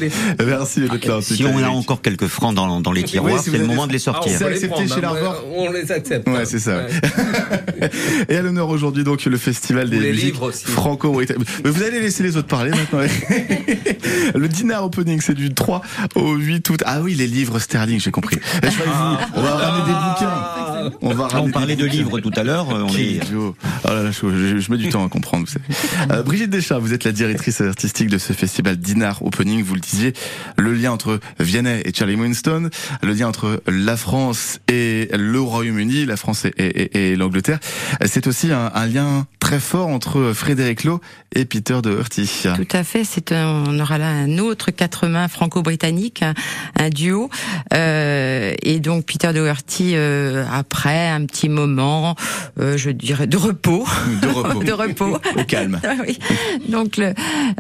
Merci 0.46 0.82
d'être 0.82 1.06
là. 1.06 1.16
en 1.16 1.20
tout 1.20 1.34
Si 1.34 1.44
on 1.46 1.58
a 1.64 1.68
encore 1.70 2.02
quelques 2.02 2.28
francs 2.28 2.54
dans, 2.56 2.80
dans 2.82 2.92
les 2.92 3.04
tiroirs, 3.04 3.40
si 3.42 3.50
c'est 3.52 3.58
le 3.58 3.66
moment 3.66 3.88
de 3.88 3.94
les 3.94 4.08
Ah, 4.08 4.12
on 4.12 4.28
sortir. 4.28 4.48
Les 4.48 4.68
prendre, 4.68 4.88
chez 4.94 5.04
hein, 5.06 5.36
On 5.56 5.72
les 5.72 5.92
accepte. 5.92 6.28
Ouais, 6.30 6.46
c'est 6.46 6.60
ça. 6.60 6.82
Et 8.30 8.36
à 8.38 8.42
l'honneur 8.42 8.70
aujourd'hui, 8.70 9.04
donc, 9.04 9.24
le 9.26 9.38
festival 9.38 9.90
des 9.90 10.00
musiques 10.00 10.26
livres 10.26 10.52
franco-britanniques. 10.52 11.48
Mais 11.64 11.70
vous 11.70 11.84
allez 11.84 12.00
laisser 12.00 12.24
les 12.24 12.38
autres 12.38 12.48
parler 12.48 12.72
maintenant. 12.72 13.00
le 14.36 14.48
dinner 14.48 14.78
opening, 14.82 15.20
c'est 15.22 15.34
du 15.34 15.54
3 15.54 15.82
au 16.16 16.36
8 16.36 16.70
août. 16.70 16.84
Ah 16.86 17.02
oui, 17.02 17.16
les 17.16 17.28
livres 17.28 17.60
sterling, 17.60 18.00
j'ai 18.00 18.12
compris. 18.12 18.38
Je 18.64 18.68
que 18.70 18.74
vous- 18.84 19.18
on 19.36 19.42
va 19.42 19.56
ramener 19.56 19.86
des 19.86 19.94
bouquins. 19.94 20.92
On 21.02 21.14
va 21.14 21.28
Ah, 21.30 21.34
ramener 21.34 21.44
on 21.44 21.46
des 21.48 21.52
parlait 21.52 21.76
de 21.76 21.86
livres 21.86 22.20
tout 22.20 22.32
à 22.36 22.44
l'heure. 22.44 22.68
On 22.70 22.88
est... 22.96 23.20
Oh 23.34 23.54
là 23.86 24.04
là, 24.04 24.12
je, 24.12 24.20
je- 24.30 24.60
je 24.60 24.72
mets 24.72 24.78
du 24.78 24.90
temps 24.90 25.06
à 25.06 25.10
comprendre, 25.10 25.46
vous 25.46 25.52
savez. 25.52 25.66
Euh, 26.12 26.24
Brigitte 26.24 26.50
Vous 26.76 26.94
êtes 26.94 27.06
la 27.06 27.12
directrice 27.14 27.62
artistique 27.62 28.10
de 28.10 28.18
ce 28.18 28.34
festival 28.34 28.76
Dinard 28.78 29.24
Opening. 29.26 29.64
Vous 29.64 29.74
le 29.76 29.80
disiez, 29.80 30.14
le 30.58 30.74
lien 30.74 30.92
entre 30.92 31.20
Vianney 31.40 31.82
et 31.86 31.94
Charlie 31.94 32.16
Winston, 32.16 32.70
le 33.02 33.14
lien 33.14 33.28
entre 33.30 33.62
la 33.68 33.96
France 33.96 34.60
et 34.68 35.08
le 35.18 35.40
Royaume-Uni, 35.40 36.06
la 36.06 36.18
France 36.18 36.46
et, 36.46 36.50
et- 36.58 37.12
et 37.12 37.16
l'Angleterre. 37.16 37.60
C'est 38.06 38.28
aussi 38.28 38.52
un 38.52 38.86
lien 38.86 39.26
très 39.48 39.60
fort 39.62 39.88
entre 39.88 40.34
Frédéric 40.34 40.84
Lowe 40.84 41.00
et 41.34 41.46
Peter 41.46 41.78
Doherty. 41.82 42.30
Tout 42.54 42.68
à 42.74 42.84
fait. 42.84 43.06
C'est 43.06 43.32
un- 43.32 43.64
on 43.66 43.80
aura 43.80 43.98
là 43.98 44.10
un 44.10 44.40
autre 44.40 44.72
quatre 44.72 45.08
mains 45.08 45.30
franco-britannique, 45.30 46.22
un, 46.22 46.34
un 46.78 46.90
duo. 46.90 47.30
Euh, 47.74 48.54
et 48.62 48.82
donc 48.82 49.06
Peter 49.06 49.32
Doherty, 49.32 49.92
euh, 49.96 50.44
après 50.52 51.08
un 51.08 51.26
petit 51.26 51.48
moment, 51.48 52.16
euh, 52.60 52.76
je 52.76 52.90
dirais 52.90 53.26
de 53.26 53.38
repos, 53.38 53.86
De 54.22 54.28
repos. 54.28 54.64
de 54.66 54.72
repos. 54.74 55.18
Au 55.38 55.44
calme. 55.46 55.80
Ah 55.88 55.94
oui. 56.06 56.20
Donc 56.68 56.98
le, 56.98 57.14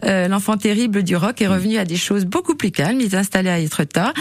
euh, 0.03 0.27
l'enfant 0.27 0.57
terrible 0.57 1.03
du 1.03 1.15
rock 1.15 1.41
est 1.41 1.47
revenu 1.47 1.77
à 1.77 1.85
des 1.85 1.95
choses 1.95 2.25
beaucoup 2.25 2.55
plus 2.55 2.71
calmes. 2.71 2.99
Il 2.99 3.13
est 3.13 3.17
installé 3.17 3.49
à 3.49 3.59
Étretat. 3.59 4.11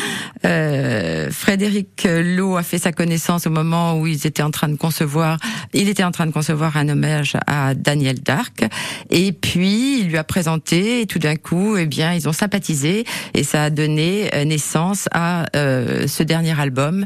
Euh, 0.45 1.31
Frédéric 1.33 2.07
Lowe 2.09 2.57
a 2.59 2.63
fait 2.63 2.79
sa 2.79 2.93
connaissance 2.93 3.49
au 3.49 3.51
moment 3.51 3.99
où 3.99 4.07
ils 4.07 4.25
étaient 4.29 4.45
en 4.45 4.53
train 4.53 4.69
de 4.69 4.77
concevoir. 4.77 5.39
Il 5.75 5.89
était 5.89 6.05
en 6.05 6.13
train 6.13 6.27
de 6.27 6.31
concevoir 6.33 6.77
un 6.77 6.89
hommage 6.89 7.37
à 7.49 7.56
Daniel 7.75 8.21
Dark. 8.21 8.65
Et 9.11 9.33
puis 9.33 10.01
il 10.01 10.09
lui 10.09 10.19
a 10.19 10.25
présenté. 10.25 11.03
Et 11.03 11.07
tout 11.07 11.19
d'un 11.19 11.37
coup, 11.37 11.77
eh 11.77 11.87
bien, 11.87 12.13
ils 12.15 12.29
ont 12.29 12.33
sympathisé 12.33 13.05
et 13.35 13.43
ça 13.43 13.65
a 13.65 13.71
donné 13.71 14.35
euh, 14.35 14.45
naissance 14.45 15.09
à 15.13 15.47
euh, 15.57 16.07
ce 16.07 16.23
dernier 16.23 16.59
album, 16.59 17.05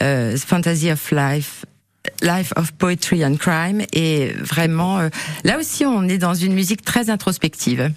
euh, 0.00 0.36
Fantasy 0.36 0.90
of 0.90 1.10
Life. 1.10 1.64
Life 2.20 2.52
of 2.56 2.72
Poetry 2.72 3.24
and 3.24 3.36
Crime 3.36 3.82
et 3.92 4.32
vraiment 4.40 5.08
là 5.44 5.56
aussi 5.56 5.86
on 5.86 6.08
est 6.08 6.18
dans 6.18 6.34
une 6.34 6.52
musique 6.52 6.82
très 6.82 7.10
introspective. 7.10 7.92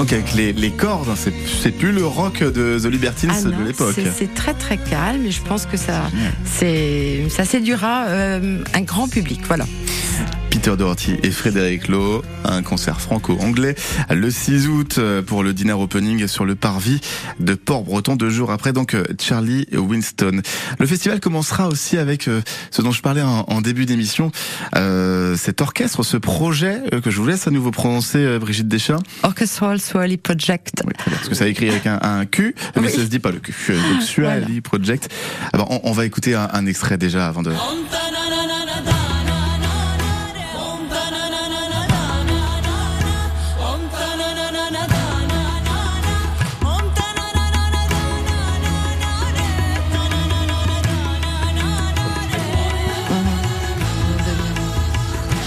Donc 0.00 0.14
avec 0.14 0.32
les, 0.34 0.54
les 0.54 0.70
cordes, 0.70 1.10
c'est 1.14 1.34
c'est 1.62 1.72
plus 1.72 1.92
le 1.92 2.06
rock 2.06 2.42
de 2.42 2.78
The 2.82 2.86
Libertines 2.86 3.30
Ah 3.34 3.42
de 3.42 3.64
l'époque. 3.66 3.94
c'est- 3.94 4.32
très 4.34 4.54
très 4.54 4.78
calme 4.78 5.26
et 5.26 5.30
je 5.30 5.42
pense 5.42 5.66
que 5.66 5.76
ça, 5.76 6.04
c'est, 6.46 7.24
ça 7.28 7.44
séduira 7.44 8.04
euh, 8.06 8.64
un 8.72 8.80
grand 8.80 9.08
public. 9.08 9.42
Voilà. 9.46 9.66
Peter 10.62 10.76
Doherty 10.76 11.16
et 11.22 11.30
Frédéric 11.30 11.88
Lowe, 11.88 12.22
un 12.44 12.62
concert 12.62 13.00
franco-anglais 13.00 13.74
le 14.10 14.30
6 14.30 14.68
août 14.68 14.96
euh, 14.98 15.22
pour 15.22 15.42
le 15.42 15.54
dinner 15.54 15.72
opening 15.72 16.26
sur 16.26 16.44
le 16.44 16.54
parvis 16.54 17.00
de 17.38 17.54
Port-Breton, 17.54 18.14
deux 18.16 18.28
jours 18.28 18.50
après 18.50 18.74
donc 18.74 18.92
euh, 18.92 19.02
Charlie 19.18 19.66
Winston. 19.72 20.42
Le 20.78 20.86
festival 20.86 21.18
commencera 21.18 21.66
aussi 21.68 21.96
avec 21.96 22.28
euh, 22.28 22.42
ce 22.70 22.82
dont 22.82 22.90
je 22.90 23.00
parlais 23.00 23.22
en, 23.22 23.62
début 23.62 23.86
d'émission, 23.86 24.32
euh, 24.76 25.34
cet 25.34 25.62
orchestre, 25.62 26.02
ce 26.02 26.18
projet 26.18 26.82
que 27.02 27.10
je 27.10 27.18
vous 27.18 27.26
laisse 27.26 27.46
à 27.46 27.50
nouveau 27.50 27.70
prononcer, 27.70 28.38
Brigitte 28.38 28.68
Deschamps, 28.68 29.02
Orchestral 29.22 29.80
Swally 29.80 30.18
Project. 30.18 30.82
Oui, 30.86 30.92
parce 31.06 31.30
que 31.30 31.34
ça 31.34 31.48
écrit 31.48 31.70
avec 31.70 31.86
un, 31.86 31.98
un 32.02 32.26
Q, 32.26 32.54
mais 32.76 32.82
Oui. 32.82 32.90
ça 32.90 32.98
se 32.98 33.02
dit 33.04 33.18
pas 33.18 33.30
le 33.30 33.38
Q. 33.38 33.52
Donc 33.72 34.02
Suali 34.02 34.60
Project. 34.60 35.08
Ah 35.54 35.56
ben, 35.56 35.64
on, 35.70 35.80
on 35.84 35.92
va 35.92 36.04
écouter 36.04 36.34
un, 36.34 36.50
un 36.52 36.66
extrait 36.66 36.98
déjà 36.98 37.26
avant 37.26 37.42
de. 37.42 37.50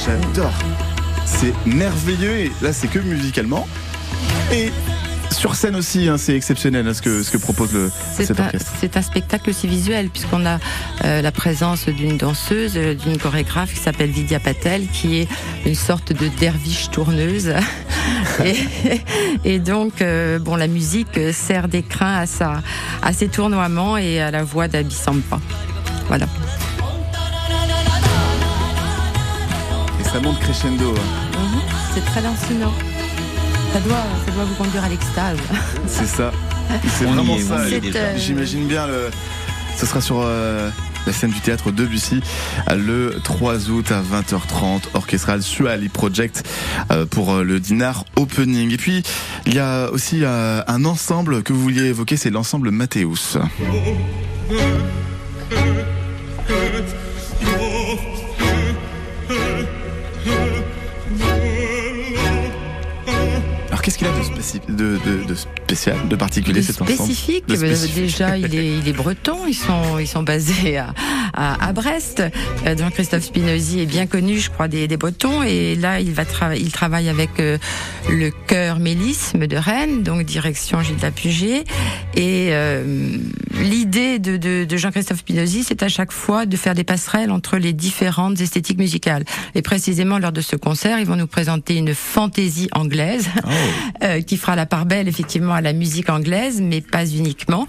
J'adore. 0.05 0.51
C'est 1.25 1.53
merveilleux 1.65 2.37
et 2.37 2.51
là 2.61 2.73
c'est 2.73 2.87
que 2.87 2.99
musicalement 2.99 3.67
et 4.51 4.71
sur 5.31 5.55
scène 5.55 5.75
aussi. 5.75 6.09
hein, 6.09 6.17
c'est 6.17 6.35
exceptionnel 6.35 6.87
hein, 6.87 6.93
ce 6.93 7.01
que 7.01 7.23
ce 7.23 7.31
que 7.31 7.37
propose 7.37 7.73
le 7.73 7.89
cet 8.13 8.39
un, 8.39 8.45
orchestre. 8.45 8.71
c'est 8.79 8.97
un 8.97 9.01
spectacle 9.01 9.49
aussi 9.49 9.67
visuel 9.67 10.09
puisqu'on 10.09 10.45
a 10.45 10.59
euh, 11.05 11.21
la 11.21 11.31
présence 11.31 11.87
d'une 11.87 12.17
danseuse, 12.17 12.73
euh, 12.75 12.93
d'une 12.93 13.17
chorégraphe 13.17 13.73
qui 13.73 13.79
s'appelle 13.79 14.09
Vidya 14.11 14.39
Patel, 14.39 14.87
qui 14.91 15.19
est 15.21 15.27
une 15.65 15.75
sorte 15.75 16.11
de 16.13 16.27
derviche 16.27 16.89
tourneuse. 16.91 17.53
et, 18.45 18.55
et 19.45 19.59
donc, 19.59 20.01
euh, 20.01 20.37
bon, 20.37 20.55
la 20.55 20.67
musique 20.67 21.19
sert 21.31 21.67
d'écrin 21.67 22.15
à 22.17 22.25
sa, 22.25 22.61
à 23.01 23.13
ses 23.13 23.27
tournoiements 23.27 23.97
et 23.97 24.21
à 24.21 24.31
la 24.31 24.43
voix 24.43 24.67
d'Abisampa. 24.67 25.39
Voilà. 26.07 26.27
Ça 30.13 30.19
monte 30.19 30.39
crescendo. 30.39 30.93
hein. 30.95 31.39
Mhm. 31.39 31.61
C'est 31.93 32.05
très 32.05 32.21
lancinant. 32.21 32.73
Ça 33.73 33.79
doit, 33.79 34.03
ça 34.25 34.31
doit 34.31 34.43
vous 34.45 34.55
conduire 34.55 34.83
à 34.83 34.89
l'extase. 34.89 35.37
C'est 35.87 36.07
ça. 36.07 36.31
C'est 36.97 37.05
vraiment 37.05 37.35
est, 37.35 37.41
ça. 37.41 37.55
euh, 37.59 38.17
J'imagine 38.17 38.67
bien 38.67 38.87
le. 38.87 39.09
Ce 39.75 39.85
sera 39.87 40.01
sur 40.01 40.21
euh, 40.21 40.69
la 41.07 41.13
scène 41.13 41.31
du 41.31 41.39
théâtre 41.39 41.71
Debussy 41.71 42.21
euh, 42.69 42.75
le 42.75 43.19
3 43.23 43.69
août 43.71 43.91
à 43.91 44.01
20h30, 44.01 44.81
orchestral 44.93 45.41
Suali 45.41 45.89
Project 45.89 46.43
euh, 46.91 47.05
pour 47.07 47.33
le 47.37 47.59
dinar 47.59 48.05
opening. 48.15 48.71
Et 48.71 48.77
puis 48.77 49.01
il 49.47 49.55
y 49.55 49.59
a 49.59 49.89
aussi 49.91 50.23
un 50.25 50.85
ensemble 50.85 51.41
que 51.43 51.53
vous 51.53 51.61
vouliez 51.61 51.85
évoquer, 51.85 52.17
c'est 52.17 52.29
l'ensemble 52.29 52.69
Mathéus. 52.69 53.37
De, 64.53 64.59
spéci- 64.59 64.75
de, 64.75 64.99
de- 65.23 65.23
de 65.27 65.35
spécial, 65.35 65.95
de 66.07 66.15
particulier 66.15 66.61
cet 66.61 66.81
ensemble 66.81 66.91
spécifique. 66.97 67.45
De 67.47 67.53
euh, 67.53 67.57
spécifique. 67.57 67.95
Déjà, 67.95 68.37
il 68.37 68.53
est, 68.55 68.77
il 68.79 68.87
est 68.87 68.93
breton. 68.93 69.37
Ils 69.47 69.53
sont, 69.53 69.99
ils 69.99 70.07
sont 70.07 70.23
basés 70.23 70.77
à, 70.77 70.93
à, 71.33 71.67
à 71.67 71.73
Brest. 71.73 72.23
Euh, 72.65 72.75
donc 72.75 72.93
Christophe 72.93 73.23
Spinozzi 73.23 73.79
est 73.79 73.85
bien 73.85 74.05
connu, 74.07 74.39
je 74.39 74.49
crois, 74.49 74.67
des, 74.67 74.87
des 74.87 74.97
Bretons. 74.97 75.43
Et 75.43 75.75
là, 75.75 75.99
il 75.99 76.11
va 76.11 76.23
il 76.55 76.71
travaille 76.71 77.09
avec 77.09 77.39
euh, 77.39 77.57
le 78.09 78.31
chœur 78.47 78.79
Mélisme 78.79 79.47
de 79.47 79.55
Rennes, 79.57 80.03
donc 80.03 80.23
direction 80.23 80.81
Gilles 80.81 80.97
Lapugé. 81.01 81.63
Et 82.15 82.49
euh, 82.51 83.17
l'idée 83.59 84.19
de, 84.19 84.37
de, 84.37 84.65
de 84.65 84.77
Jean-Christophe 84.77 85.19
Spinozzi, 85.19 85.63
c'est 85.63 85.83
à 85.83 85.89
chaque 85.89 86.11
fois 86.11 86.45
de 86.45 86.57
faire 86.57 86.73
des 86.75 86.83
passerelles 86.83 87.31
entre 87.31 87.57
les 87.57 87.73
différentes 87.73 88.39
esthétiques 88.41 88.77
musicales. 88.77 89.23
Et 89.55 89.61
précisément 89.61 90.17
lors 90.19 90.31
de 90.31 90.41
ce 90.41 90.55
concert, 90.55 90.99
ils 90.99 91.05
vont 91.05 91.15
nous 91.15 91.27
présenter 91.27 91.75
une 91.75 91.93
fantaisie 91.93 92.69
anglaise 92.71 93.27
euh, 94.03 94.21
qui 94.21 94.37
fera 94.43 94.57
la 94.57 94.65
part 94.65 94.85
belle 94.85 95.07
effectivement 95.07 95.53
à 95.53 95.61
la 95.61 95.71
musique 95.71 96.09
anglaise, 96.09 96.61
mais 96.61 96.81
pas 96.81 97.05
uniquement. 97.05 97.65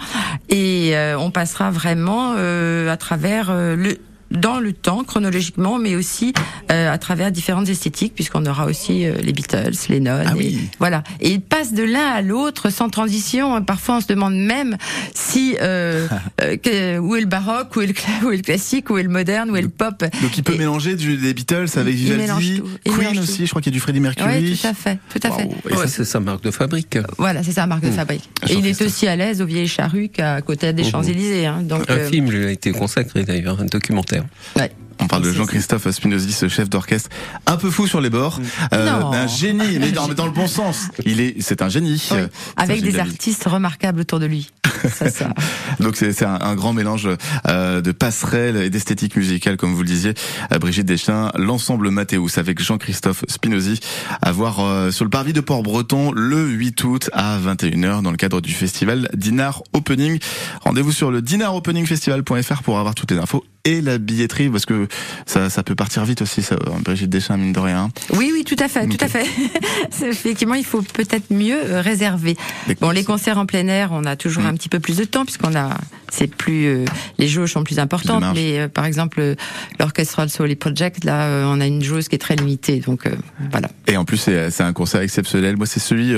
Et 0.49 0.97
euh, 0.97 1.16
on 1.16 1.31
passera 1.31 1.70
vraiment 1.70 2.35
euh, 2.37 2.91
à 2.91 2.97
travers 2.97 3.51
euh, 3.51 3.77
le 3.77 3.99
dans 4.35 4.61
le 4.61 4.72
temps 4.72 5.05
chronologiquement, 5.05 5.78
mais 5.78 5.97
aussi 5.97 6.32
euh, 6.70 6.93
à 6.93 6.99
travers 6.99 7.30
différentes 7.32 7.68
esthétiques, 7.68 8.14
puisqu'on 8.14 8.45
aura 8.47 8.66
aussi 8.66 9.07
euh, 9.07 9.14
les 9.22 9.32
Beatles, 9.32 9.72
Lennon, 9.89 10.22
Ah 10.26 10.32
et, 10.32 10.37
oui. 10.39 10.59
voilà. 10.78 11.03
Et 11.20 11.30
ils 11.32 11.41
passent 11.41 11.72
de 11.72 11.82
l'un 11.82 12.07
à 12.12 12.22
l'autre 12.22 12.70
sans 12.70 12.89
transition. 12.89 13.62
Parfois, 13.62 13.97
on 13.97 14.01
se 14.01 14.07
demande 14.07 14.35
même 14.37 14.76
si 15.14 15.57
euh, 15.61 16.07
euh, 16.41 16.57
que- 16.57 16.99
où 16.99 17.16
est 17.16 17.20
le 17.20 17.26
baroque, 17.26 17.74
où 17.76 17.80
est 17.80 17.87
le, 17.87 17.93
cla- 17.93 18.24
où 18.24 18.30
est 18.30 18.37
le 18.37 18.43
classique, 18.43 18.91
où 18.91 18.99
est 18.99 19.03
le 19.03 19.09
moderne, 19.09 19.51
où 19.51 19.57
est 19.57 19.62
le 19.62 19.68
pop. 19.68 20.05
Donc 20.22 20.37
il 20.37 20.43
peut 20.43 20.55
Et- 20.55 20.59
mélanger 20.59 20.97
du, 20.97 21.16
des 21.16 21.35
Beatles 21.35 21.66
avec 21.76 21.95
Il 21.95 22.12
Vivaldi. 22.12 22.62
Il 22.85 22.93
Queen 22.93 22.99
mélange 22.99 23.18
aussi, 23.20 23.39
tout. 23.39 23.45
je 23.47 23.51
crois 23.51 23.62
qu'il 23.62 23.72
y 23.72 23.74
a 23.74 23.76
du 23.76 23.80
Freddie 23.80 24.01
Mercury. 24.01 24.39
Oui, 24.51 24.59
tout 24.61 24.66
à 24.66 24.74
fait, 24.74 24.99
tout 25.12 25.20
à 25.26 25.30
fait. 25.30 25.45
Waouh. 25.45 25.55
Et 25.70 25.74
Ouais, 25.74 25.87
ça, 25.87 25.89
c'est 25.89 26.05
sa 26.05 26.20
marque 26.20 26.43
de 26.45 26.51
fabrique. 26.51 26.99
Voilà, 27.18 27.43
c'est 27.43 27.53
ça, 27.53 27.66
marque 27.66 27.85
de 27.85 27.91
fabrique. 27.91 28.28
Et 28.49 28.55
il 28.55 28.66
est 28.66 28.80
aussi 28.82 29.07
à 29.07 29.16
l'aise 29.16 29.41
au 29.43 29.47
Vieilles 29.47 29.68
Charrues 29.68 30.09
qu'à 30.09 30.41
côté 30.43 30.72
des 30.72 30.82
Mhm. 30.85 30.91
Champs-Élysées. 30.91 31.47
Hein, 31.47 31.62
donc, 31.62 31.89
Un 31.91 31.95
euh, 31.95 32.09
film 32.11 32.30
lui 32.30 32.47
a 32.47 32.51
été 32.51 32.72
consacré 32.72 33.24
d'ailleurs, 33.24 33.61
un 33.61 33.64
documentaire. 33.66 34.24
Ouais. 34.57 34.72
On 35.01 35.09
parle 35.09 35.25
de 35.25 35.33
Jean-Christophe 35.33 35.91
Spinozzi, 35.91 36.33
ce 36.33 36.49
chef 36.49 36.70
d'orchestre 36.70 37.11
un 37.47 37.57
peu 37.57 37.68
fou 37.68 37.89
sur 37.89 38.01
les 38.01 38.11
bords, 38.11 38.41
euh, 38.72 38.91
Non. 39.01 39.12
un 39.12 39.27
génie, 39.27 39.79
mais 39.81 39.91
dans, 39.93 40.07
le 40.07 40.31
bon 40.31 40.47
sens. 40.47 40.87
Il 41.05 41.20
est, 41.20 41.35
c'est 41.41 41.62
un 41.62 41.68
génie. 41.68 42.01
Oui, 42.12 42.18
Euh, 42.18 42.29
Avec 42.57 42.81
des 42.81 42.99
artistes 43.01 43.45
remarquables 43.45 44.01
autour 44.01 44.20
de 44.20 44.27
lui. 44.27 44.51
Ça, 44.89 45.09
ça. 45.11 45.31
Donc 45.81 45.97
c'est 45.97 46.22
un, 46.25 46.39
un 46.41 46.55
grand 46.55 46.72
mélange 46.75 47.09
euh, 47.49 47.81
de 47.81 47.91
passerelles 47.93 48.57
et 48.57 48.70
d'esthétique 48.70 49.16
musicale, 49.16 49.57
comme 49.57 49.72
vous 49.72 49.83
le 49.83 49.89
disiez, 49.89 50.12
euh, 50.53 50.59
Brigitte 50.59 50.85
Deschamps, 50.87 51.31
l'ensemble 51.37 51.91
Mathéus 51.91 52.37
avec 52.39 52.61
Jean-Christophe 52.62 53.25
Spinozzi, 53.29 53.81
à 54.20 54.31
voir 54.31 54.61
euh, 54.61 54.91
sur 54.91 55.05
le 55.05 55.11
parvis 55.11 55.33
de 55.33 55.41
Port-Breton 55.41 56.12
le 56.12 56.47
8 56.49 56.85
août 56.85 57.11
à 57.14 57.39
21h 57.39 58.03
dans 58.03 58.11
le 58.11 58.16
cadre 58.18 58.41
du 58.43 58.53
festival 58.53 59.09
Dinar 59.14 59.62
Opening. 59.72 60.18
Rendez-vous 60.62 60.93
sur 60.93 61.11
le 61.11 61.22
dinaropeningfestival.fr 61.22 62.62
pour 62.62 62.79
avoir 62.79 62.95
toutes 62.95 63.11
les 63.11 63.18
infos 63.18 63.45
et 63.64 63.80
la 63.80 63.98
billetterie, 63.98 64.48
parce 64.50 64.66
que 64.66 64.86
ça, 65.26 65.48
ça 65.48 65.62
peut 65.62 65.74
partir 65.74 66.04
vite 66.04 66.20
aussi, 66.22 66.42
ça, 66.42 66.56
Brigitte 66.84 67.08
Deschamps, 67.10 67.38
mine 67.38 67.52
de 67.52 67.60
rien. 67.60 67.90
Oui, 68.14 68.30
oui, 68.32 68.44
tout 68.44 68.56
à 68.58 68.68
fait, 68.68 68.86
tout 68.86 68.98
à 69.00 69.08
fait. 69.08 69.24
Effectivement, 70.06 70.54
il 70.54 70.64
faut 70.64 70.82
peut-être 70.82 71.32
mieux 71.32 71.56
euh, 71.56 71.80
réserver. 71.80 72.36
Bon, 72.80 72.90
les 72.90 73.04
concerts 73.04 73.38
en 73.38 73.46
plein 73.46 73.66
air, 73.68 73.90
on 73.92 74.04
a 74.04 74.16
toujours 74.16 74.42
Mm. 74.44 74.46
un 74.48 74.54
petit 74.54 74.68
peu 74.68 74.80
plus 74.80 74.96
de 74.98 75.04
temps 75.04 75.24
puisqu'on 75.24 75.54
a, 75.54 75.70
c'est 76.14 76.28
plus, 76.28 76.66
euh, 76.66 76.84
les 77.18 77.28
jauges 77.28 77.52
sont 77.52 77.64
plus 77.64 77.78
importantes. 77.78 78.24
mais 78.34 78.60
euh, 78.60 78.68
par 78.68 78.84
exemple, 78.84 79.20
euh, 79.20 79.34
l'Orchestral 79.80 80.30
Soul 80.30 80.54
Project, 80.56 81.04
là, 81.04 81.24
euh, 81.24 81.44
on 81.46 81.60
a 81.60 81.66
une 81.66 81.82
jauge 81.82 82.04
qui 82.04 82.14
est 82.14 82.18
très 82.18 82.36
limitée. 82.36 82.80
Donc 82.80 83.08
voilà. 83.50 83.68
Et 83.86 83.96
en 83.96 84.04
plus, 84.04 84.18
c'est 84.18 84.62
un 84.62 84.72
concert 84.72 85.00
exceptionnel. 85.00 85.56
Moi, 85.56 85.66
c'est 85.66 85.80
celui, 85.80 86.14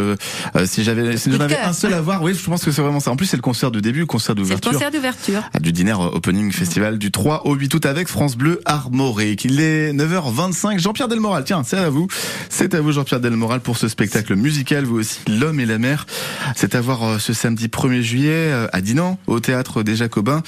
si 0.67 0.85
j'avais, 0.85 1.17
si 1.17 1.33
j'en 1.33 1.41
avais 1.41 1.59
un 1.59 1.73
seul 1.73 1.95
à 1.95 2.01
voir, 2.01 2.23
oui, 2.23 2.35
je 2.35 2.45
pense 2.45 2.65
que 2.65 2.71
c'est 2.71 2.83
vraiment 2.83 3.01
ça. 3.01 3.11
En 3.11 3.17
plus, 3.17 3.27
c'est 3.27 3.37
le 3.37 3.43
concert 3.43 3.71
de 3.71 3.81
début, 3.81 4.01
le 4.01 4.07
concert 4.07 4.35
d'ouverture. 4.35 4.73
concert 4.73 4.91
d'ouverture. 4.91 5.43
Ah, 5.55 5.59
du 5.59 5.73
dîner 5.73 5.93
Opening 5.93 6.53
Festival 6.53 6.99
du 6.99 7.11
3 7.11 7.47
au 7.47 7.55
8 7.55 7.75
août 7.75 7.87
avec 7.87 8.09
France 8.09 8.37
Bleu 8.37 8.61
Armorique. 8.65 9.45
Il 9.45 9.61
est 9.61 9.93
9h25. 9.93 10.79
Jean-Pierre 10.79 11.09
Delmoral, 11.09 11.45
tiens, 11.45 11.63
c'est 11.65 11.79
à 11.79 11.89
vous. 11.89 12.09
C'est 12.49 12.75
à 12.75 12.81
vous, 12.81 12.93
Jean-Pierre 12.93 13.21
Delmoral, 13.21 13.61
pour 13.61 13.79
ce 13.79 13.89
spectacle 13.89 14.35
musical, 14.35 14.85
vous 14.85 14.99
aussi, 14.99 15.21
L'homme 15.29 15.61
et 15.61 15.67
la 15.67 15.79
mer. 15.79 16.07
C'est 16.55 16.75
à 16.75 16.81
voir 16.81 17.21
ce 17.21 17.33
samedi 17.33 17.69
1er 17.69 18.03
juillet 18.03 18.53
à 18.73 18.81
Dinan, 18.81 19.19
au 19.27 19.41
théâtre 19.41 19.83
des 19.87 19.97
Jacobins. 19.97 20.43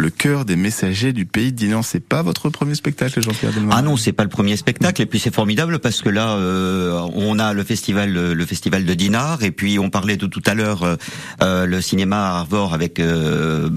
Le 0.00 0.08
cœur 0.08 0.46
des 0.46 0.56
messagers 0.56 1.12
du 1.12 1.26
pays 1.26 1.52
de 1.52 1.58
Dinan. 1.58 1.82
C'est 1.82 2.00
pas 2.00 2.22
votre 2.22 2.48
premier 2.48 2.74
spectacle, 2.74 3.20
Jean-Pierre 3.20 3.52
Ah 3.70 3.82
non, 3.82 3.98
c'est 3.98 4.14
pas 4.14 4.22
le 4.22 4.30
premier 4.30 4.56
spectacle 4.56 5.02
et 5.02 5.04
puis 5.04 5.18
c'est 5.18 5.34
formidable 5.34 5.78
parce 5.78 6.00
que 6.00 6.08
là 6.08 6.36
euh, 6.36 7.06
on 7.14 7.38
a 7.38 7.52
le 7.52 7.62
festival 7.64 8.14
le 8.14 8.46
festival 8.46 8.86
de 8.86 8.94
Dinard 8.94 9.42
et 9.42 9.50
puis 9.50 9.78
on 9.78 9.90
parlait 9.90 10.16
de 10.16 10.24
tout 10.24 10.40
à 10.46 10.54
l'heure 10.54 10.84
euh, 10.84 10.96
euh, 11.42 11.66
le 11.66 11.82
cinéma 11.82 12.38
Arvor 12.38 12.72
avec 12.72 12.98
euh, 12.98 13.68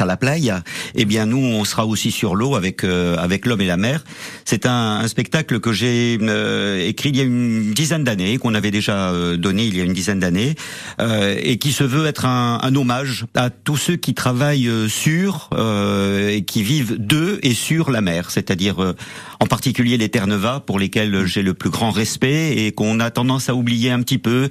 à 0.00 0.04
la 0.06 0.16
playa. 0.16 0.62
Eh 0.94 1.04
bien 1.04 1.26
nous 1.26 1.44
on 1.44 1.62
sera 1.66 1.84
aussi 1.84 2.10
sur 2.10 2.36
l'eau 2.36 2.54
avec 2.54 2.82
euh, 2.82 3.18
avec 3.18 3.44
l'homme 3.44 3.60
et 3.60 3.66
la 3.66 3.76
mer. 3.76 4.02
C'est 4.46 4.64
un, 4.64 5.00
un 5.00 5.08
spectacle 5.08 5.60
que 5.60 5.72
j'ai 5.72 6.16
euh, 6.22 6.88
écrit 6.88 7.10
il 7.10 7.16
y 7.18 7.20
a 7.20 7.24
une 7.24 7.74
dizaine 7.74 8.02
d'années 8.02 8.38
qu'on 8.38 8.54
avait 8.54 8.70
déjà 8.70 9.10
euh, 9.10 9.36
donné 9.36 9.66
il 9.66 9.76
y 9.76 9.82
a 9.82 9.84
une 9.84 9.92
dizaine 9.92 10.20
d'années 10.20 10.54
euh, 11.02 11.36
et 11.38 11.58
qui 11.58 11.72
se 11.72 11.84
veut 11.84 12.06
être 12.06 12.24
un, 12.24 12.60
un 12.62 12.74
hommage 12.74 13.26
à 13.34 13.50
tous 13.50 13.76
ceux 13.76 13.96
qui 13.96 14.14
travaillent 14.14 14.68
euh, 14.68 14.88
sur 14.88 15.50
euh, 15.52 15.65
euh, 15.65 15.65
et 15.66 16.44
qui 16.44 16.62
vivent 16.62 16.96
de 16.98 17.38
et 17.42 17.54
sur 17.54 17.90
la 17.90 18.00
mer, 18.00 18.30
c'est-à-dire 18.30 18.82
euh, 18.82 18.94
en 19.40 19.46
particulier 19.46 19.96
les 19.96 20.08
Terre-Neuve 20.08 20.62
pour 20.66 20.78
lesquels 20.78 21.26
j'ai 21.26 21.42
le 21.42 21.54
plus 21.54 21.70
grand 21.70 21.90
respect 21.90 22.56
et 22.56 22.72
qu'on 22.72 23.00
a 23.00 23.10
tendance 23.10 23.48
à 23.48 23.54
oublier 23.54 23.90
un 23.90 24.02
petit 24.02 24.18
peu. 24.18 24.48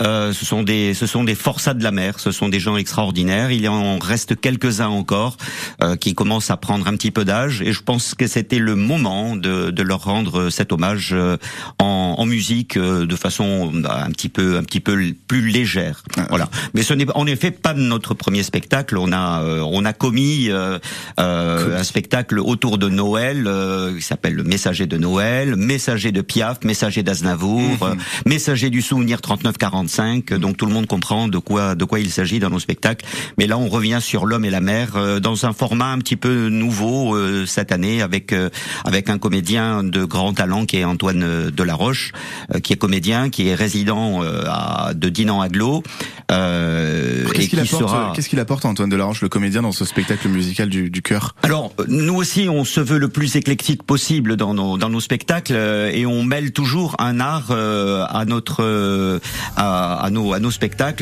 Euh, 0.00 0.32
ce 0.32 0.44
sont 0.44 0.62
des 0.62 0.94
ce 0.94 1.06
sont 1.06 1.24
des 1.24 1.34
forçats 1.34 1.74
de 1.74 1.82
la 1.82 1.90
mer, 1.90 2.18
ce 2.18 2.30
sont 2.30 2.48
des 2.48 2.60
gens 2.60 2.76
extraordinaires. 2.76 3.50
Il 3.50 3.68
en 3.68 3.98
reste 3.98 4.40
quelques-uns 4.40 4.88
encore 4.88 5.36
euh, 5.82 5.96
qui 5.96 6.14
commencent 6.14 6.50
à 6.50 6.56
prendre 6.56 6.86
un 6.86 6.96
petit 6.96 7.10
peu 7.10 7.24
d'âge 7.24 7.62
et 7.62 7.72
je 7.72 7.82
pense 7.82 8.14
que 8.14 8.26
c'était 8.26 8.58
le 8.58 8.74
moment 8.74 9.36
de, 9.36 9.70
de 9.70 9.82
leur 9.82 10.04
rendre 10.04 10.50
cet 10.50 10.72
hommage 10.72 11.10
euh, 11.12 11.36
en, 11.78 12.16
en 12.18 12.26
musique 12.26 12.76
euh, 12.76 13.06
de 13.06 13.16
façon 13.16 13.70
bah, 13.74 14.02
un 14.06 14.10
petit 14.10 14.28
peu 14.28 14.56
un 14.56 14.62
petit 14.62 14.80
peu 14.80 14.98
plus 15.26 15.48
légère. 15.48 16.02
Voilà. 16.28 16.48
Mais 16.74 16.82
ce 16.82 16.94
n'est 16.94 17.10
en 17.14 17.26
effet 17.26 17.50
pas 17.50 17.74
notre 17.74 18.14
premier 18.14 18.42
spectacle. 18.42 18.96
On 18.98 19.12
a 19.12 19.42
euh, 19.42 19.60
on 19.60 19.84
a 19.84 19.92
commis 19.92 20.48
euh, 20.52 20.78
euh, 21.18 21.78
un 21.78 21.84
spectacle 21.84 22.38
autour 22.38 22.78
de 22.78 22.88
Noël 22.88 23.44
euh, 23.46 23.96
qui 23.96 24.02
s'appelle 24.02 24.34
le 24.34 24.44
Messager 24.44 24.86
de 24.86 24.96
Noël, 24.96 25.56
Messager 25.56 26.12
de 26.12 26.20
Piaf, 26.20 26.64
Messager 26.64 27.02
d'Aznavour, 27.02 27.82
euh, 27.82 27.94
Messager 28.26 28.70
du 28.70 28.82
souvenir 28.82 29.18
39-45. 29.18 30.34
Donc 30.34 30.56
tout 30.56 30.66
le 30.66 30.72
monde 30.72 30.86
comprend 30.86 31.28
de 31.28 31.38
quoi 31.38 31.74
de 31.74 31.84
quoi 31.84 32.00
il 32.00 32.10
s'agit 32.10 32.38
dans 32.38 32.50
nos 32.50 32.58
spectacles. 32.58 33.04
Mais 33.38 33.46
là 33.46 33.58
on 33.58 33.68
revient 33.68 33.98
sur 34.00 34.26
l'homme 34.26 34.44
et 34.44 34.50
la 34.50 34.60
mer 34.60 34.96
euh, 34.96 35.20
dans 35.20 35.46
un 35.46 35.52
format 35.52 35.92
un 35.92 35.98
petit 35.98 36.16
peu 36.16 36.48
nouveau 36.48 37.14
euh, 37.14 37.46
cette 37.46 37.72
année 37.72 38.02
avec 38.02 38.32
euh, 38.32 38.48
avec 38.84 39.08
un 39.10 39.18
comédien 39.18 39.82
de 39.82 40.04
grand 40.04 40.32
talent 40.32 40.66
qui 40.66 40.78
est 40.78 40.84
Antoine 40.84 41.22
euh, 41.22 41.50
Delaroche, 41.50 42.12
euh, 42.54 42.60
qui 42.60 42.72
est 42.72 42.76
comédien, 42.76 43.30
qui 43.30 43.48
est 43.48 43.54
résident 43.54 44.22
euh, 44.22 44.44
à, 44.48 44.92
de 44.94 45.08
Dinan 45.08 45.40
Aglo. 45.40 45.82
Euh, 46.30 47.26
et 47.28 47.32
Qu'est-ce 47.32 47.48
qu'il 47.48 47.62
qui 47.62 47.74
apporte, 47.74 47.90
sera 47.90 48.12
qu'est-ce 48.14 48.28
qu'il 48.28 48.40
apporte 48.40 48.64
Antoine 48.64 48.88
Delaroche, 48.88 49.22
le 49.22 49.28
comédien, 49.28 49.62
dans 49.62 49.72
ce 49.72 49.84
spectacle 49.84 50.28
musical 50.32 50.68
du, 50.68 50.90
du 50.90 51.02
cœur 51.02 51.34
Alors, 51.42 51.72
nous 51.88 52.14
aussi, 52.14 52.48
on 52.48 52.64
se 52.64 52.80
veut 52.80 52.98
le 52.98 53.08
plus 53.08 53.36
éclectique 53.36 53.82
possible 53.82 54.36
dans 54.36 54.54
nos, 54.54 54.78
dans 54.78 54.88
nos 54.88 55.00
spectacles 55.00 55.54
euh, 55.54 55.90
et 55.92 56.06
on 56.06 56.22
mêle 56.24 56.52
toujours 56.52 56.96
un 56.98 57.20
art 57.20 57.48
euh, 57.50 58.04
à 58.08 58.24
notre 58.24 58.62
euh, 58.62 59.18
à 59.56 60.08
nos 60.10 60.32
à 60.32 60.40
nos 60.40 60.50
spectacles. 60.50 61.00